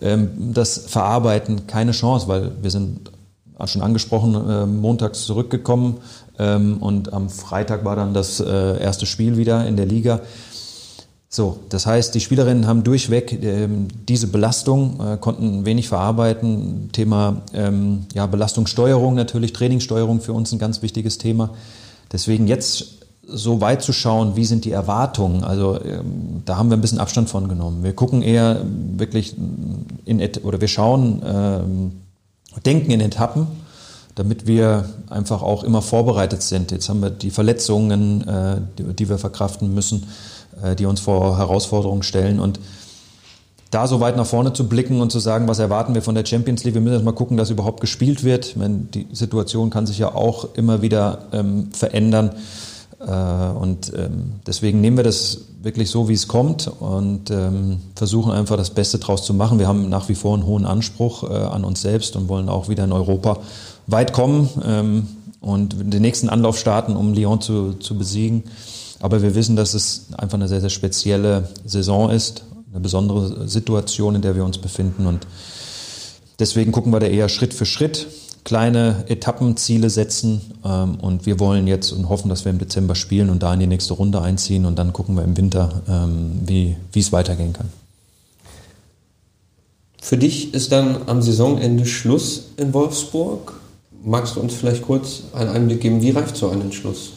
Ähm, 0.00 0.52
das 0.52 0.78
Verarbeiten 0.88 1.68
keine 1.68 1.92
Chance, 1.92 2.26
weil 2.26 2.50
wir 2.60 2.70
sind 2.70 3.10
schon 3.66 3.82
angesprochen, 3.82 4.34
äh, 4.34 4.66
montags 4.66 5.24
zurückgekommen 5.24 5.98
ähm, 6.38 6.78
und 6.78 7.12
am 7.12 7.28
Freitag 7.28 7.84
war 7.84 7.96
dann 7.96 8.14
das 8.14 8.40
äh, 8.40 8.80
erste 8.80 9.06
Spiel 9.06 9.36
wieder 9.36 9.66
in 9.66 9.76
der 9.76 9.86
Liga. 9.86 10.20
So, 11.34 11.60
das 11.70 11.86
heißt, 11.86 12.14
die 12.14 12.20
Spielerinnen 12.20 12.66
haben 12.66 12.84
durchweg 12.84 13.42
ähm, 13.42 13.88
diese 14.06 14.26
Belastung, 14.26 15.00
äh, 15.00 15.16
konnten 15.16 15.64
wenig 15.64 15.88
verarbeiten. 15.88 16.90
Thema 16.92 17.40
ähm, 17.54 18.04
ja, 18.12 18.26
Belastungssteuerung 18.26 19.14
natürlich, 19.14 19.54
Trainingssteuerung 19.54 20.20
für 20.20 20.34
uns 20.34 20.52
ein 20.52 20.58
ganz 20.58 20.82
wichtiges 20.82 21.16
Thema. 21.16 21.50
Deswegen 22.12 22.48
jetzt 22.48 22.98
so 23.26 23.62
weit 23.62 23.80
zu 23.80 23.94
schauen, 23.94 24.36
wie 24.36 24.44
sind 24.44 24.66
die 24.66 24.72
Erwartungen, 24.72 25.42
also 25.42 25.80
ähm, 25.82 26.42
da 26.44 26.58
haben 26.58 26.68
wir 26.68 26.76
ein 26.76 26.82
bisschen 26.82 26.98
Abstand 26.98 27.30
von 27.30 27.48
genommen. 27.48 27.82
Wir 27.82 27.94
gucken 27.94 28.20
eher 28.20 28.60
wirklich 28.98 29.34
in, 30.04 30.20
oder 30.42 30.60
wir 30.60 30.68
schauen, 30.68 31.22
ähm, 31.24 31.92
denken 32.60 32.90
in 32.90 33.00
Etappen 33.00 33.46
damit 34.14 34.46
wir 34.46 34.84
einfach 35.08 35.42
auch 35.42 35.64
immer 35.64 35.82
vorbereitet 35.82 36.42
sind. 36.42 36.70
Jetzt 36.70 36.88
haben 36.88 37.00
wir 37.00 37.10
die 37.10 37.30
Verletzungen, 37.30 38.26
äh, 38.28 38.56
die, 38.94 39.08
wir 39.08 39.18
verkraften 39.18 39.72
müssen, 39.72 40.06
äh, 40.62 40.76
die 40.76 40.86
uns 40.86 41.00
vor 41.00 41.38
Herausforderungen 41.38 42.02
stellen 42.02 42.38
und 42.38 42.60
da 43.70 43.86
so 43.86 44.00
weit 44.00 44.18
nach 44.18 44.26
vorne 44.26 44.52
zu 44.52 44.68
blicken 44.68 45.00
und 45.00 45.10
zu 45.10 45.18
sagen, 45.18 45.48
was 45.48 45.58
erwarten 45.58 45.94
wir 45.94 46.02
von 46.02 46.14
der 46.14 46.26
Champions 46.26 46.62
League, 46.62 46.74
wir 46.74 46.82
müssen 46.82 46.92
erst 46.92 47.06
mal 47.06 47.12
gucken, 47.12 47.38
dass 47.38 47.48
überhaupt 47.48 47.80
gespielt 47.80 48.22
wird. 48.22 48.54
Meine, 48.54 48.80
die 48.92 49.06
Situation 49.12 49.70
kann 49.70 49.86
sich 49.86 49.98
ja 49.98 50.14
auch 50.14 50.54
immer 50.54 50.82
wieder 50.82 51.26
ähm, 51.32 51.72
verändern. 51.72 52.32
Äh, 53.00 53.04
und 53.04 53.90
ähm, 53.96 54.34
deswegen 54.46 54.82
nehmen 54.82 54.98
wir 54.98 55.04
das 55.04 55.46
wirklich 55.62 55.90
so, 55.90 56.08
wie 56.08 56.14
es 56.14 56.28
kommt 56.28 56.66
und 56.80 57.30
ähm, 57.30 57.78
versuchen 57.94 58.32
einfach 58.32 58.56
das 58.56 58.70
Beste 58.70 58.98
draus 58.98 59.24
zu 59.24 59.34
machen. 59.34 59.58
Wir 59.58 59.68
haben 59.68 59.88
nach 59.88 60.08
wie 60.08 60.14
vor 60.14 60.34
einen 60.34 60.46
hohen 60.46 60.66
Anspruch 60.66 61.24
äh, 61.24 61.34
an 61.34 61.64
uns 61.64 61.82
selbst 61.82 62.16
und 62.16 62.28
wollen 62.28 62.48
auch 62.48 62.68
wieder 62.68 62.84
in 62.84 62.92
Europa 62.92 63.38
weit 63.86 64.12
kommen 64.12 64.48
ähm, 64.64 65.06
und 65.40 65.76
den 65.92 66.02
nächsten 66.02 66.28
Anlauf 66.28 66.58
starten, 66.58 66.96
um 66.96 67.14
Lyon 67.14 67.40
zu, 67.40 67.74
zu 67.74 67.96
besiegen. 67.96 68.44
Aber 69.00 69.22
wir 69.22 69.34
wissen, 69.34 69.56
dass 69.56 69.74
es 69.74 70.06
einfach 70.16 70.38
eine 70.38 70.48
sehr, 70.48 70.60
sehr 70.60 70.70
spezielle 70.70 71.48
Saison 71.64 72.10
ist, 72.10 72.44
eine 72.70 72.80
besondere 72.80 73.48
Situation, 73.48 74.14
in 74.14 74.22
der 74.22 74.36
wir 74.36 74.44
uns 74.44 74.58
befinden. 74.58 75.06
Und 75.06 75.26
deswegen 76.38 76.72
gucken 76.72 76.92
wir 76.92 77.00
da 77.00 77.06
eher 77.06 77.28
Schritt 77.28 77.52
für 77.52 77.66
Schritt, 77.66 78.06
kleine 78.44 79.04
Etappenziele 79.08 79.90
setzen 79.90 80.40
ähm, 80.64 80.96
und 80.96 81.26
wir 81.26 81.38
wollen 81.38 81.66
jetzt 81.66 81.92
und 81.92 82.08
hoffen, 82.08 82.28
dass 82.28 82.44
wir 82.44 82.50
im 82.50 82.58
Dezember 82.58 82.94
spielen 82.94 83.30
und 83.30 83.42
da 83.42 83.54
in 83.54 83.60
die 83.60 83.66
nächste 83.66 83.94
Runde 83.94 84.20
einziehen 84.20 84.66
und 84.66 84.78
dann 84.78 84.92
gucken 84.92 85.16
wir 85.16 85.24
im 85.24 85.36
Winter, 85.36 85.82
ähm, 85.88 86.40
wie 86.46 86.76
es 86.94 87.12
weitergehen 87.12 87.52
kann. 87.52 87.68
Für 90.00 90.16
dich 90.16 90.52
ist 90.52 90.72
dann 90.72 91.02
am 91.06 91.22
Saisonende 91.22 91.86
Schluss 91.86 92.48
in 92.56 92.74
Wolfsburg. 92.74 93.60
Magst 94.04 94.34
du 94.34 94.40
uns 94.40 94.52
vielleicht 94.52 94.82
kurz 94.82 95.22
einen 95.32 95.50
Einblick 95.50 95.80
geben, 95.80 96.02
wie 96.02 96.10
reift 96.10 96.36
so 96.36 96.50
ein 96.50 96.60
Entschluss? 96.60 97.12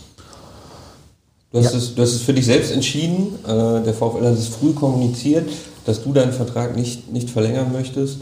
Du 1.52 1.58
hast, 1.58 1.72
ja. 1.72 1.78
es, 1.80 1.96
du 1.96 2.02
hast 2.04 2.14
es 2.14 2.22
für 2.22 2.34
dich 2.34 2.46
selbst 2.46 2.72
entschieden, 2.72 3.40
äh, 3.44 3.82
der 3.84 3.94
VfL 3.94 4.26
hat 4.26 4.38
es 4.38 4.50
früh 4.50 4.74
kommuniziert, 4.74 5.50
dass 5.86 6.04
du 6.04 6.14
deinen 6.14 6.34
Vertrag 6.34 6.76
nicht, 6.76 7.12
nicht 7.12 7.30
verlängern 7.32 7.72
möchtest. 7.72 8.18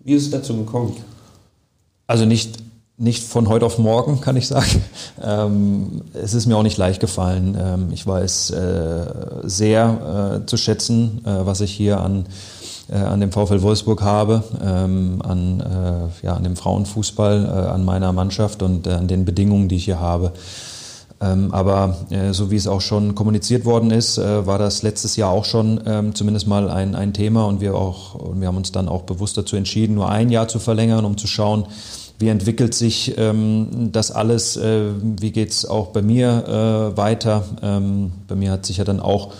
Wie 0.00 0.14
ist 0.14 0.24
es 0.24 0.30
dazu 0.30 0.56
gekommen? 0.56 0.96
Also 2.06 2.24
nicht, 2.24 2.58
nicht 2.98 3.24
von 3.24 3.48
heute 3.48 3.66
auf 3.66 3.78
morgen, 3.78 4.20
kann 4.20 4.36
ich 4.36 4.46
sagen. 4.46 4.84
Ähm, 5.22 6.02
es 6.12 6.34
ist 6.34 6.46
mir 6.46 6.56
auch 6.56 6.62
nicht 6.62 6.76
leicht 6.76 7.00
gefallen. 7.00 7.56
Ähm, 7.58 7.88
ich 7.90 8.06
weiß 8.06 8.50
äh, 8.50 9.06
sehr 9.42 10.42
äh, 10.42 10.46
zu 10.46 10.56
schätzen, 10.56 11.22
äh, 11.24 11.46
was 11.46 11.60
ich 11.62 11.72
hier 11.72 12.00
an, 12.00 12.26
äh, 12.88 12.96
an 12.96 13.20
dem 13.20 13.32
VfL 13.32 13.62
Wolfsburg 13.62 14.02
habe, 14.02 14.44
ähm, 14.62 15.20
an, 15.24 15.60
äh, 15.60 16.26
ja, 16.26 16.34
an 16.34 16.44
dem 16.44 16.54
Frauenfußball, 16.54 17.44
äh, 17.44 17.68
an 17.70 17.84
meiner 17.84 18.12
Mannschaft 18.12 18.62
und 18.62 18.86
an 18.86 19.08
den 19.08 19.24
Bedingungen, 19.24 19.68
die 19.68 19.76
ich 19.76 19.86
hier 19.86 20.00
habe. 20.00 20.32
Ähm, 21.18 21.52
aber 21.52 21.96
äh, 22.10 22.32
so 22.32 22.50
wie 22.50 22.56
es 22.56 22.66
auch 22.66 22.82
schon 22.82 23.14
kommuniziert 23.14 23.64
worden 23.64 23.90
ist, 23.90 24.18
äh, 24.18 24.46
war 24.46 24.58
das 24.58 24.82
letztes 24.82 25.16
Jahr 25.16 25.30
auch 25.30 25.46
schon 25.46 25.80
ähm, 25.86 26.14
zumindest 26.14 26.46
mal 26.46 26.68
ein, 26.68 26.94
ein 26.94 27.14
Thema 27.14 27.46
und 27.46 27.62
wir 27.62 27.74
auch 27.74 28.20
wir 28.34 28.48
haben 28.48 28.56
uns 28.58 28.70
dann 28.70 28.88
auch 28.88 29.02
bewusst 29.02 29.38
dazu 29.38 29.56
entschieden, 29.56 29.94
nur 29.94 30.10
ein 30.10 30.30
Jahr 30.30 30.46
zu 30.46 30.58
verlängern, 30.58 31.06
um 31.06 31.16
zu 31.16 31.26
schauen, 31.26 31.66
wie 32.18 32.28
entwickelt 32.28 32.74
sich 32.74 33.14
ähm, 33.18 33.90
das 33.92 34.10
alles, 34.10 34.56
äh, 34.56 34.90
wie 35.00 35.32
geht's 35.32 35.64
auch 35.66 35.88
bei 35.88 36.02
mir 36.02 36.92
äh, 36.92 36.96
weiter. 36.96 37.44
Ähm, 37.62 38.12
bei 38.28 38.34
mir 38.34 38.52
hat 38.52 38.66
sich 38.66 38.78
ja 38.78 38.84
dann 38.84 39.00
auch 39.00 39.32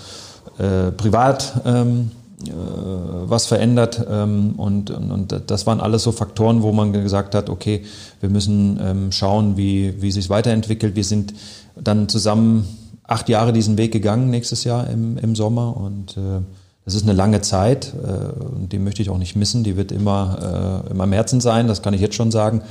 äh, 0.59 0.93
privat 0.93 1.61
ähm, 1.65 2.11
äh, 2.43 2.51
was 2.51 3.47
verändert 3.47 4.07
ähm, 4.11 4.55
und, 4.57 4.91
und, 4.91 5.11
und, 5.11 5.43
das 5.47 5.67
waren 5.67 5.81
alles 5.81 6.03
so 6.03 6.13
Faktoren, 6.13 6.63
wo 6.63 6.73
man 6.73 6.93
gesagt 6.93 7.35
hat, 7.35 7.49
okay, 7.49 7.85
wir 8.21 8.29
müssen 8.29 9.11
schauen, 9.11 9.57
wie, 9.57 10.01
wie 10.03 10.13
sich 10.13 10.29
weiterentwickelt. 10.29 10.97
Wir 10.97 11.05
sind 11.05 11.35
dann 11.77 12.09
zusammen 12.09 12.67
acht 13.05 13.29
Jahre 13.29 13.53
diesen 13.53 13.79
Weg 13.79 13.93
gegangen 13.93 14.31
nächstes 14.31 14.65
Jahr 14.65 14.89
im, 14.89 15.17
im 15.19 15.37
Sommer 15.37 15.77
und 15.77 16.17
äh, 16.17 16.41
das 16.87 16.95
ist 16.95 17.03
eine 17.03 17.15
lange 17.15 17.41
Zeit 17.41 17.93
äh, 17.95 18.45
und 18.45 18.73
die 18.73 18.79
möchte 18.79 19.03
ich 19.03 19.11
auch 19.11 19.19
nicht 19.19 19.35
missen. 19.35 19.65
Die 19.65 19.77
wird 19.77 19.91
immer, 19.91 20.85
äh, 20.87 20.91
immer 20.93 21.05
im 21.05 21.13
Herzen 21.13 21.41
sein, 21.41 21.67
das 21.67 21.83
kann 21.83 21.95
ich 21.95 22.01
jetzt 22.01 22.15
schon 22.15 22.31
sagen. 22.31 22.63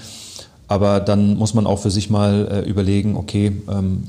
Aber 0.67 1.01
dann 1.01 1.35
muss 1.35 1.53
man 1.53 1.67
auch 1.67 1.79
für 1.79 1.91
sich 1.91 2.09
mal 2.09 2.47
äh, 2.49 2.69
überlegen, 2.69 3.17
okay, 3.17 3.61
ähm, 3.69 4.03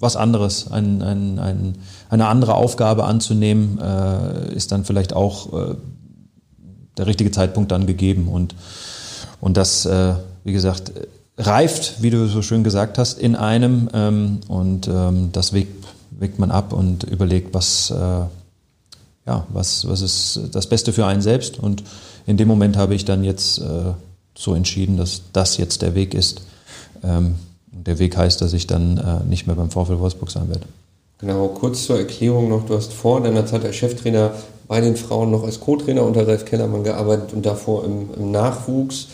was 0.00 0.16
anderes, 0.16 0.70
ein, 0.72 1.00
ein, 1.00 1.38
ein, 1.38 1.78
eine 2.10 2.26
andere 2.26 2.56
Aufgabe 2.56 3.04
anzunehmen, 3.04 3.78
äh, 3.78 4.52
ist 4.52 4.72
dann 4.72 4.84
vielleicht 4.84 5.12
auch 5.12 5.52
äh, 5.52 5.74
der 6.98 7.06
richtige 7.06 7.30
Zeitpunkt 7.30 7.70
dann 7.70 7.86
gegeben. 7.86 8.26
Und, 8.26 8.56
und 9.40 9.56
das, 9.56 9.86
äh, 9.86 10.14
wie 10.42 10.52
gesagt, 10.52 10.92
reift, 11.38 12.02
wie 12.02 12.10
du 12.10 12.26
so 12.26 12.42
schön 12.42 12.64
gesagt 12.64 12.98
hast, 12.98 13.18
in 13.18 13.36
einem 13.36 13.88
ähm, 13.94 14.40
und 14.48 14.88
ähm, 14.88 15.30
das 15.32 15.52
wägt, 15.52 15.86
wägt 16.10 16.38
man 16.38 16.50
ab 16.50 16.72
und 16.72 17.04
überlegt, 17.04 17.54
was, 17.54 17.90
äh, 17.90 17.94
ja, 19.26 19.46
was, 19.48 19.88
was 19.88 20.02
ist 20.02 20.40
das 20.52 20.66
Beste 20.68 20.92
für 20.92 21.06
einen 21.06 21.22
selbst. 21.22 21.58
Und 21.58 21.82
in 22.26 22.36
dem 22.36 22.48
Moment 22.48 22.76
habe 22.76 22.94
ich 22.94 23.04
dann 23.04 23.24
jetzt 23.24 23.58
äh, 23.58 23.92
so 24.36 24.54
entschieden, 24.54 24.96
dass 24.96 25.22
das 25.32 25.56
jetzt 25.56 25.82
der 25.82 25.94
Weg 25.94 26.14
ist. 26.14 26.42
Ähm, 27.02 27.36
der 27.66 27.98
Weg 27.98 28.16
heißt, 28.16 28.40
dass 28.40 28.52
ich 28.52 28.66
dann 28.66 28.98
äh, 28.98 29.28
nicht 29.28 29.46
mehr 29.46 29.56
beim 29.56 29.70
VfL 29.70 29.98
Wolfsburg 29.98 30.30
sein 30.30 30.48
werde. 30.48 30.66
Genau, 31.18 31.48
kurz 31.48 31.86
zur 31.86 31.98
Erklärung 31.98 32.48
noch, 32.48 32.66
du 32.66 32.76
hast 32.76 32.92
vor 32.92 33.20
deiner 33.20 33.46
Zeit 33.46 33.64
als 33.64 33.76
Cheftrainer 33.76 34.32
bei 34.66 34.80
den 34.80 34.96
Frauen 34.96 35.30
noch 35.30 35.44
als 35.44 35.60
Co-Trainer 35.60 36.02
unter 36.02 36.26
Ralf 36.26 36.44
Kellermann 36.44 36.82
gearbeitet 36.82 37.32
und 37.32 37.46
davor 37.46 37.84
im, 37.84 38.10
im 38.16 38.30
Nachwuchs. 38.30 39.08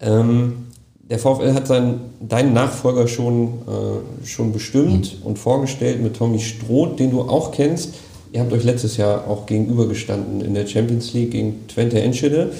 Ähm, 0.00 0.66
der 1.10 1.18
VfL 1.18 1.52
hat 1.52 1.66
seinen, 1.66 2.00
deinen 2.20 2.54
Nachfolger 2.54 3.06
schon, 3.08 3.48
äh, 3.66 4.26
schon 4.26 4.52
bestimmt 4.52 5.18
mhm. 5.20 5.26
und 5.26 5.38
vorgestellt 5.38 6.02
mit 6.02 6.16
Tommy 6.16 6.40
Stroth, 6.40 6.98
den 6.98 7.10
du 7.10 7.22
auch 7.22 7.52
kennst. 7.52 7.94
Ihr 8.32 8.40
habt 8.40 8.52
euch 8.52 8.64
letztes 8.64 8.96
Jahr 8.96 9.28
auch 9.28 9.46
gegenübergestanden 9.46 10.40
in 10.40 10.54
der 10.54 10.66
Champions 10.66 11.12
League 11.12 11.30
gegen 11.32 11.68
Twente 11.68 12.00
Enschede. 12.00 12.52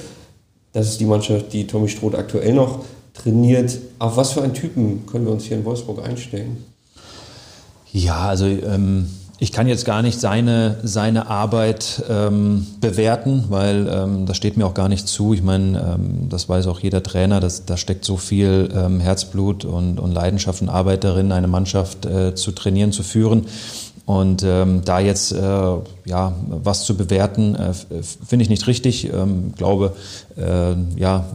Das 0.73 0.87
ist 0.87 0.99
die 0.99 1.05
Mannschaft, 1.05 1.53
die 1.53 1.67
Tommy 1.67 1.89
Stroth 1.89 2.15
aktuell 2.15 2.53
noch 2.53 2.79
trainiert. 3.13 3.77
Auf 3.99 4.15
was 4.17 4.33
für 4.33 4.43
einen 4.43 4.53
Typen 4.53 5.05
können 5.05 5.25
wir 5.25 5.33
uns 5.33 5.45
hier 5.45 5.57
in 5.57 5.65
Wolfsburg 5.65 6.05
einstellen? 6.05 6.63
Ja, 7.91 8.27
also 8.27 8.45
ähm, 8.45 9.09
ich 9.37 9.51
kann 9.51 9.67
jetzt 9.67 9.83
gar 9.83 10.01
nicht 10.01 10.19
seine, 10.19 10.77
seine 10.83 11.27
Arbeit 11.27 12.03
ähm, 12.09 12.67
bewerten, 12.79 13.45
weil 13.49 13.87
ähm, 13.91 14.25
das 14.25 14.37
steht 14.37 14.55
mir 14.55 14.65
auch 14.65 14.73
gar 14.73 14.87
nicht 14.87 15.07
zu. 15.07 15.33
Ich 15.33 15.43
meine, 15.43 15.95
ähm, 15.95 16.29
das 16.29 16.47
weiß 16.47 16.67
auch 16.67 16.79
jeder 16.79 17.03
Trainer, 17.03 17.41
dass, 17.41 17.65
da 17.65 17.75
steckt 17.75 18.05
so 18.05 18.15
viel 18.15 18.69
ähm, 18.73 19.01
Herzblut 19.01 19.65
und, 19.65 19.99
und 19.99 20.13
Leidenschaft 20.13 20.61
und 20.61 20.69
Arbeit 20.69 21.03
darin, 21.03 21.33
eine 21.33 21.47
Mannschaft 21.47 22.05
äh, 22.05 22.33
zu 22.33 22.53
trainieren, 22.53 22.93
zu 22.93 23.03
führen. 23.03 23.47
Und 24.05 24.43
ähm, 24.43 24.83
da 24.85 24.99
jetzt 24.99 25.31
äh, 25.31 25.41
ja 25.41 26.33
was 26.47 26.85
zu 26.85 26.95
bewerten, 26.95 27.55
äh, 27.55 27.73
finde 28.03 28.43
ich 28.43 28.49
nicht 28.49 28.67
richtig. 28.67 29.11
Ähm, 29.11 29.53
glaube 29.57 29.95
äh, 30.37 30.75
ja 30.95 31.25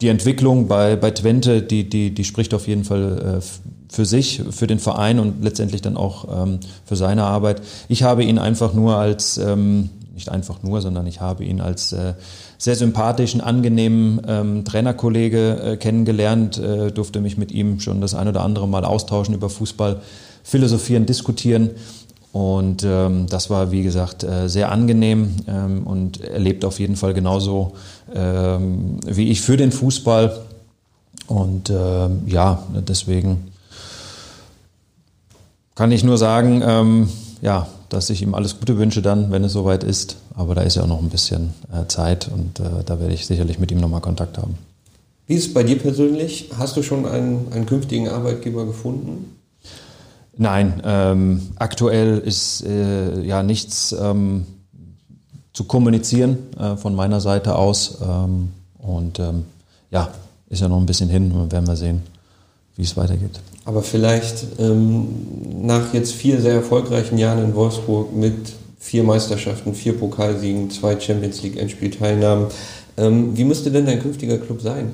die 0.00 0.08
Entwicklung 0.08 0.68
bei 0.68 0.96
bei 0.96 1.10
Twente, 1.10 1.60
die 1.60 1.88
die 1.88 2.14
die 2.14 2.24
spricht 2.24 2.54
auf 2.54 2.66
jeden 2.66 2.84
Fall 2.84 3.40
äh, 3.40 3.77
für 3.90 4.04
sich, 4.04 4.42
für 4.50 4.66
den 4.66 4.78
Verein 4.78 5.18
und 5.18 5.42
letztendlich 5.42 5.82
dann 5.82 5.96
auch 5.96 6.42
ähm, 6.42 6.60
für 6.84 6.96
seine 6.96 7.24
Arbeit. 7.24 7.62
Ich 7.88 8.02
habe 8.02 8.22
ihn 8.24 8.38
einfach 8.38 8.74
nur 8.74 8.96
als 8.96 9.38
ähm, 9.38 9.90
nicht 10.18 10.30
einfach 10.30 10.64
nur, 10.64 10.80
sondern 10.80 11.06
ich 11.06 11.20
habe 11.20 11.44
ihn 11.44 11.60
als 11.60 11.92
äh, 11.92 12.14
sehr 12.58 12.74
sympathischen, 12.74 13.40
angenehmen 13.40 14.20
ähm, 14.26 14.64
Trainerkollege 14.64 15.60
äh, 15.62 15.76
kennengelernt, 15.76 16.58
äh, 16.58 16.90
durfte 16.90 17.20
mich 17.20 17.38
mit 17.38 17.52
ihm 17.52 17.78
schon 17.78 18.00
das 18.00 18.14
ein 18.14 18.26
oder 18.26 18.42
andere 18.42 18.66
Mal 18.66 18.84
austauschen 18.84 19.34
über 19.34 19.48
Fußball, 19.48 20.00
philosophieren, 20.42 21.06
diskutieren. 21.06 21.70
Und 22.32 22.84
ähm, 22.84 23.26
das 23.28 23.48
war, 23.48 23.70
wie 23.70 23.82
gesagt, 23.82 24.24
äh, 24.24 24.48
sehr 24.48 24.72
angenehm 24.72 25.36
ähm, 25.46 25.86
und 25.86 26.20
er 26.20 26.40
lebt 26.40 26.64
auf 26.64 26.80
jeden 26.80 26.96
Fall 26.96 27.14
genauso 27.14 27.72
ähm, 28.14 28.98
wie 29.06 29.30
ich 29.30 29.40
für 29.40 29.56
den 29.56 29.72
Fußball. 29.72 30.40
Und 31.28 31.70
ähm, 31.70 32.22
ja, 32.26 32.64
deswegen 32.74 33.47
kann 35.78 35.92
ich 35.92 36.02
nur 36.02 36.18
sagen, 36.18 36.60
ähm, 36.66 37.08
ja, 37.40 37.68
dass 37.88 38.10
ich 38.10 38.20
ihm 38.20 38.34
alles 38.34 38.58
Gute 38.58 38.78
wünsche 38.78 39.00
dann, 39.00 39.30
wenn 39.30 39.44
es 39.44 39.52
soweit 39.52 39.84
ist. 39.84 40.16
Aber 40.34 40.56
da 40.56 40.62
ist 40.62 40.74
ja 40.74 40.82
auch 40.82 40.88
noch 40.88 41.00
ein 41.00 41.08
bisschen 41.08 41.54
äh, 41.72 41.86
Zeit 41.86 42.28
und 42.34 42.58
äh, 42.58 42.82
da 42.84 42.98
werde 42.98 43.14
ich 43.14 43.26
sicherlich 43.26 43.60
mit 43.60 43.70
ihm 43.70 43.78
nochmal 43.78 44.00
Kontakt 44.00 44.38
haben. 44.38 44.58
Wie 45.28 45.34
ist 45.34 45.46
es 45.46 45.54
bei 45.54 45.62
dir 45.62 45.78
persönlich? 45.78 46.50
Hast 46.58 46.76
du 46.76 46.82
schon 46.82 47.06
einen, 47.06 47.52
einen 47.52 47.66
künftigen 47.66 48.08
Arbeitgeber 48.08 48.66
gefunden? 48.66 49.36
Nein, 50.36 50.82
ähm, 50.84 51.42
aktuell 51.60 52.18
ist 52.18 52.66
äh, 52.66 53.22
ja 53.22 53.44
nichts 53.44 53.94
ähm, 53.96 54.46
zu 55.52 55.62
kommunizieren 55.62 56.38
äh, 56.58 56.76
von 56.76 56.96
meiner 56.96 57.20
Seite 57.20 57.54
aus. 57.54 57.98
Ähm, 58.02 58.48
und 58.78 59.20
ähm, 59.20 59.44
ja, 59.92 60.08
ist 60.48 60.60
ja 60.60 60.66
noch 60.66 60.78
ein 60.78 60.86
bisschen 60.86 61.08
hin 61.08 61.30
und 61.30 61.52
werden 61.52 61.68
wir 61.68 61.76
sehen, 61.76 62.02
wie 62.78 62.84
es 62.84 62.96
weitergeht. 62.96 63.40
Aber 63.66 63.82
vielleicht 63.82 64.46
ähm, 64.58 65.08
nach 65.60 65.92
jetzt 65.92 66.12
vier 66.12 66.40
sehr 66.40 66.54
erfolgreichen 66.54 67.18
Jahren 67.18 67.44
in 67.44 67.54
Wolfsburg 67.54 68.16
mit 68.16 68.54
vier 68.78 69.02
Meisterschaften, 69.02 69.74
vier 69.74 69.98
Pokalsiegen, 69.98 70.70
zwei 70.70 70.98
Champions 70.98 71.42
League 71.42 71.58
Endspielteilnahmen, 71.58 72.46
ähm, 72.96 73.36
wie 73.36 73.44
müsste 73.44 73.70
denn 73.70 73.84
dein 73.84 74.00
künftiger 74.00 74.38
Club 74.38 74.62
sein? 74.62 74.92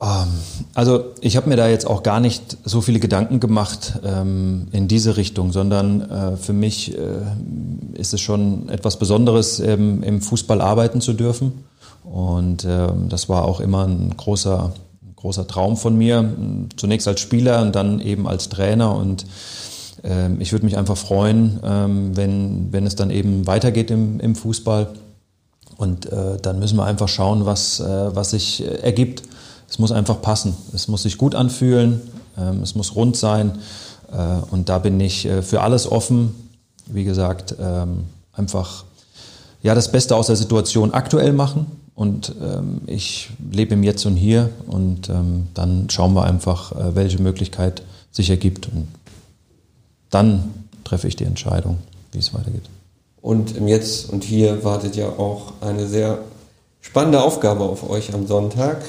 Ähm, 0.00 0.28
also 0.74 1.06
ich 1.20 1.36
habe 1.36 1.48
mir 1.48 1.56
da 1.56 1.68
jetzt 1.68 1.86
auch 1.86 2.02
gar 2.02 2.20
nicht 2.20 2.58
so 2.64 2.80
viele 2.80 3.00
Gedanken 3.00 3.40
gemacht 3.40 4.00
ähm, 4.04 4.68
in 4.70 4.88
diese 4.88 5.16
Richtung, 5.16 5.52
sondern 5.52 6.02
äh, 6.02 6.36
für 6.36 6.52
mich 6.52 6.96
äh, 6.96 7.00
ist 7.94 8.14
es 8.14 8.20
schon 8.20 8.68
etwas 8.68 8.98
Besonderes, 8.98 9.58
ähm, 9.58 10.02
im 10.04 10.20
Fußball 10.20 10.60
arbeiten 10.60 11.00
zu 11.00 11.12
dürfen. 11.12 11.64
Und 12.04 12.64
ähm, 12.64 13.08
das 13.08 13.28
war 13.28 13.44
auch 13.44 13.58
immer 13.60 13.86
ein 13.86 14.16
großer, 14.16 14.72
großer 15.26 15.48
Traum 15.48 15.76
von 15.76 15.98
mir, 15.98 16.24
zunächst 16.76 17.08
als 17.08 17.20
Spieler 17.20 17.60
und 17.60 17.74
dann 17.74 17.98
eben 17.98 18.28
als 18.28 18.48
Trainer. 18.48 18.94
Und 18.94 19.26
ähm, 20.04 20.40
ich 20.40 20.52
würde 20.52 20.64
mich 20.64 20.76
einfach 20.76 20.96
freuen, 20.96 21.58
ähm, 21.64 22.16
wenn, 22.16 22.72
wenn 22.72 22.86
es 22.86 22.94
dann 22.94 23.10
eben 23.10 23.44
weitergeht 23.44 23.90
im, 23.90 24.20
im 24.20 24.36
Fußball. 24.36 24.90
Und 25.76 26.06
äh, 26.06 26.36
dann 26.40 26.60
müssen 26.60 26.76
wir 26.76 26.84
einfach 26.84 27.08
schauen, 27.08 27.44
was, 27.44 27.80
äh, 27.80 28.14
was 28.14 28.30
sich 28.30 28.62
äh, 28.62 28.66
ergibt. 28.82 29.24
Es 29.68 29.80
muss 29.80 29.90
einfach 29.90 30.22
passen. 30.22 30.56
Es 30.72 30.86
muss 30.86 31.02
sich 31.02 31.18
gut 31.18 31.34
anfühlen. 31.34 32.02
Ähm, 32.38 32.62
es 32.62 32.76
muss 32.76 32.94
rund 32.94 33.16
sein. 33.16 33.58
Äh, 34.12 34.52
und 34.52 34.68
da 34.68 34.78
bin 34.78 35.00
ich 35.00 35.26
äh, 35.26 35.42
für 35.42 35.60
alles 35.60 35.90
offen. 35.90 36.36
Wie 36.86 37.02
gesagt, 37.02 37.56
ähm, 37.60 38.04
einfach 38.32 38.84
ja, 39.64 39.74
das 39.74 39.90
Beste 39.90 40.14
aus 40.14 40.28
der 40.28 40.36
Situation 40.36 40.94
aktuell 40.94 41.32
machen. 41.32 41.66
Und 41.96 42.34
ähm, 42.42 42.82
ich 42.86 43.30
lebe 43.50 43.72
im 43.72 43.82
Jetzt 43.82 44.04
und 44.04 44.16
Hier 44.16 44.50
und 44.66 45.08
ähm, 45.08 45.46
dann 45.54 45.88
schauen 45.88 46.12
wir 46.12 46.24
einfach, 46.24 46.72
äh, 46.72 46.94
welche 46.94 47.20
Möglichkeit 47.22 47.82
sich 48.12 48.28
ergibt. 48.28 48.68
Und 48.68 48.86
dann 50.10 50.52
treffe 50.84 51.08
ich 51.08 51.16
die 51.16 51.24
Entscheidung, 51.24 51.78
wie 52.12 52.18
es 52.18 52.34
weitergeht. 52.34 52.68
Und 53.22 53.56
im 53.56 53.66
Jetzt 53.66 54.10
und 54.10 54.24
Hier 54.24 54.62
wartet 54.62 54.94
ja 54.94 55.08
auch 55.08 55.54
eine 55.62 55.86
sehr 55.86 56.18
spannende 56.82 57.22
Aufgabe 57.22 57.64
auf 57.64 57.88
euch 57.88 58.12
am 58.12 58.26
Sonntag. 58.26 58.84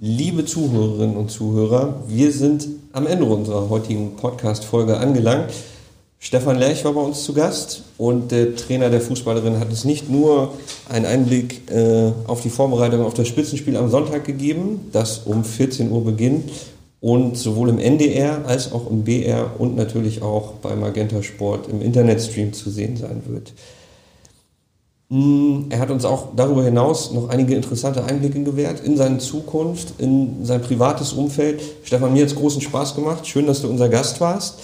Liebe 0.00 0.46
Zuhörerinnen 0.46 1.18
und 1.18 1.30
Zuhörer, 1.30 2.02
wir 2.08 2.32
sind 2.32 2.66
am 2.92 3.06
Ende 3.06 3.26
unserer 3.26 3.68
heutigen 3.68 4.16
Podcast-Folge 4.16 4.96
angelangt. 4.96 5.50
Stefan 6.20 6.58
Lerch 6.58 6.84
war 6.84 6.94
bei 6.94 7.00
uns 7.00 7.22
zu 7.22 7.32
Gast 7.32 7.84
und 7.96 8.32
der 8.32 8.56
Trainer 8.56 8.90
der 8.90 9.00
Fußballerin 9.00 9.60
hat 9.60 9.70
uns 9.70 9.84
nicht 9.84 10.10
nur 10.10 10.52
einen 10.88 11.06
Einblick 11.06 11.70
äh, 11.70 12.10
auf 12.26 12.40
die 12.40 12.50
Vorbereitung 12.50 13.04
auf 13.04 13.14
das 13.14 13.28
Spitzenspiel 13.28 13.76
am 13.76 13.88
Sonntag 13.88 14.24
gegeben, 14.24 14.88
das 14.92 15.18
um 15.18 15.44
14 15.44 15.92
Uhr 15.92 16.04
beginnt 16.04 16.50
und 17.00 17.36
sowohl 17.36 17.68
im 17.68 17.78
NDR 17.78 18.44
als 18.46 18.72
auch 18.72 18.90
im 18.90 19.04
BR 19.04 19.52
und 19.58 19.76
natürlich 19.76 20.20
auch 20.20 20.54
bei 20.54 20.74
Magenta 20.74 21.22
Sport 21.22 21.68
im 21.68 21.80
Internetstream 21.80 22.52
zu 22.52 22.70
sehen 22.70 22.96
sein 22.96 23.22
wird. 23.26 23.52
Mm, 25.10 25.70
er 25.70 25.78
hat 25.78 25.90
uns 25.90 26.04
auch 26.04 26.34
darüber 26.34 26.64
hinaus 26.64 27.12
noch 27.12 27.28
einige 27.28 27.54
interessante 27.54 28.04
Einblicke 28.04 28.42
gewährt 28.42 28.80
in 28.80 28.96
seine 28.96 29.18
Zukunft, 29.18 29.94
in 29.98 30.44
sein 30.44 30.60
privates 30.62 31.12
Umfeld. 31.12 31.62
Stefan, 31.84 32.12
mir 32.12 32.22
hat 32.22 32.30
es 32.30 32.36
großen 32.36 32.60
Spaß 32.60 32.96
gemacht. 32.96 33.26
Schön, 33.26 33.46
dass 33.46 33.62
du 33.62 33.68
unser 33.68 33.88
Gast 33.88 34.20
warst. 34.20 34.58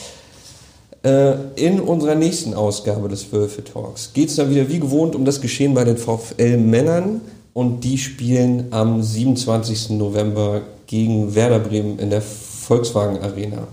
Äh, 1.05 1.35
in 1.57 1.81
unserer 1.81 2.15
nächsten 2.15 2.55
Ausgabe 2.55 3.09
des 3.09 3.31
Wölfe 3.31 3.63
Talks 3.63 4.15
geht 4.15 4.31
es 4.31 4.37
dann 4.37 4.49
wieder 4.49 4.71
wie 4.71 4.81
gewohnt 4.81 5.15
um 5.15 5.27
das 5.27 5.43
Geschehen 5.43 5.75
bei 5.75 5.85
den 5.85 5.99
VfL 5.99 6.57
Männern 6.57 7.21
und 7.53 7.85
die 7.85 7.99
spielen 7.99 8.69
am 8.71 9.03
27. 9.03 9.91
November 9.91 10.63
gegen 10.87 11.35
Werder 11.35 11.59
Bremen 11.59 11.99
in 11.99 12.09
der 12.09 12.23
Volkswagen 12.23 13.23
Arena. 13.23 13.69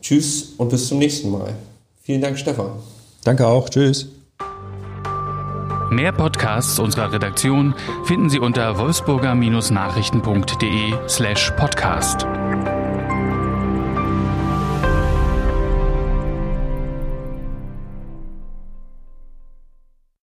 Tschüss 0.00 0.54
und 0.56 0.70
bis 0.70 0.88
zum 0.88 0.96
nächsten 0.98 1.30
Mal. 1.30 1.52
Vielen 2.02 2.22
Dank, 2.22 2.38
Stefan. 2.38 2.70
Danke 3.24 3.46
auch. 3.46 3.68
Tschüss. 3.68 4.06
Mehr 5.90 6.12
Podcasts 6.12 6.78
unserer 6.78 7.12
Redaktion 7.12 7.74
finden 8.04 8.30
Sie 8.30 8.40
unter 8.40 8.78
wolfsburger-nachrichten.de 8.78 10.94
slash 11.08 11.52
podcast. 11.58 12.26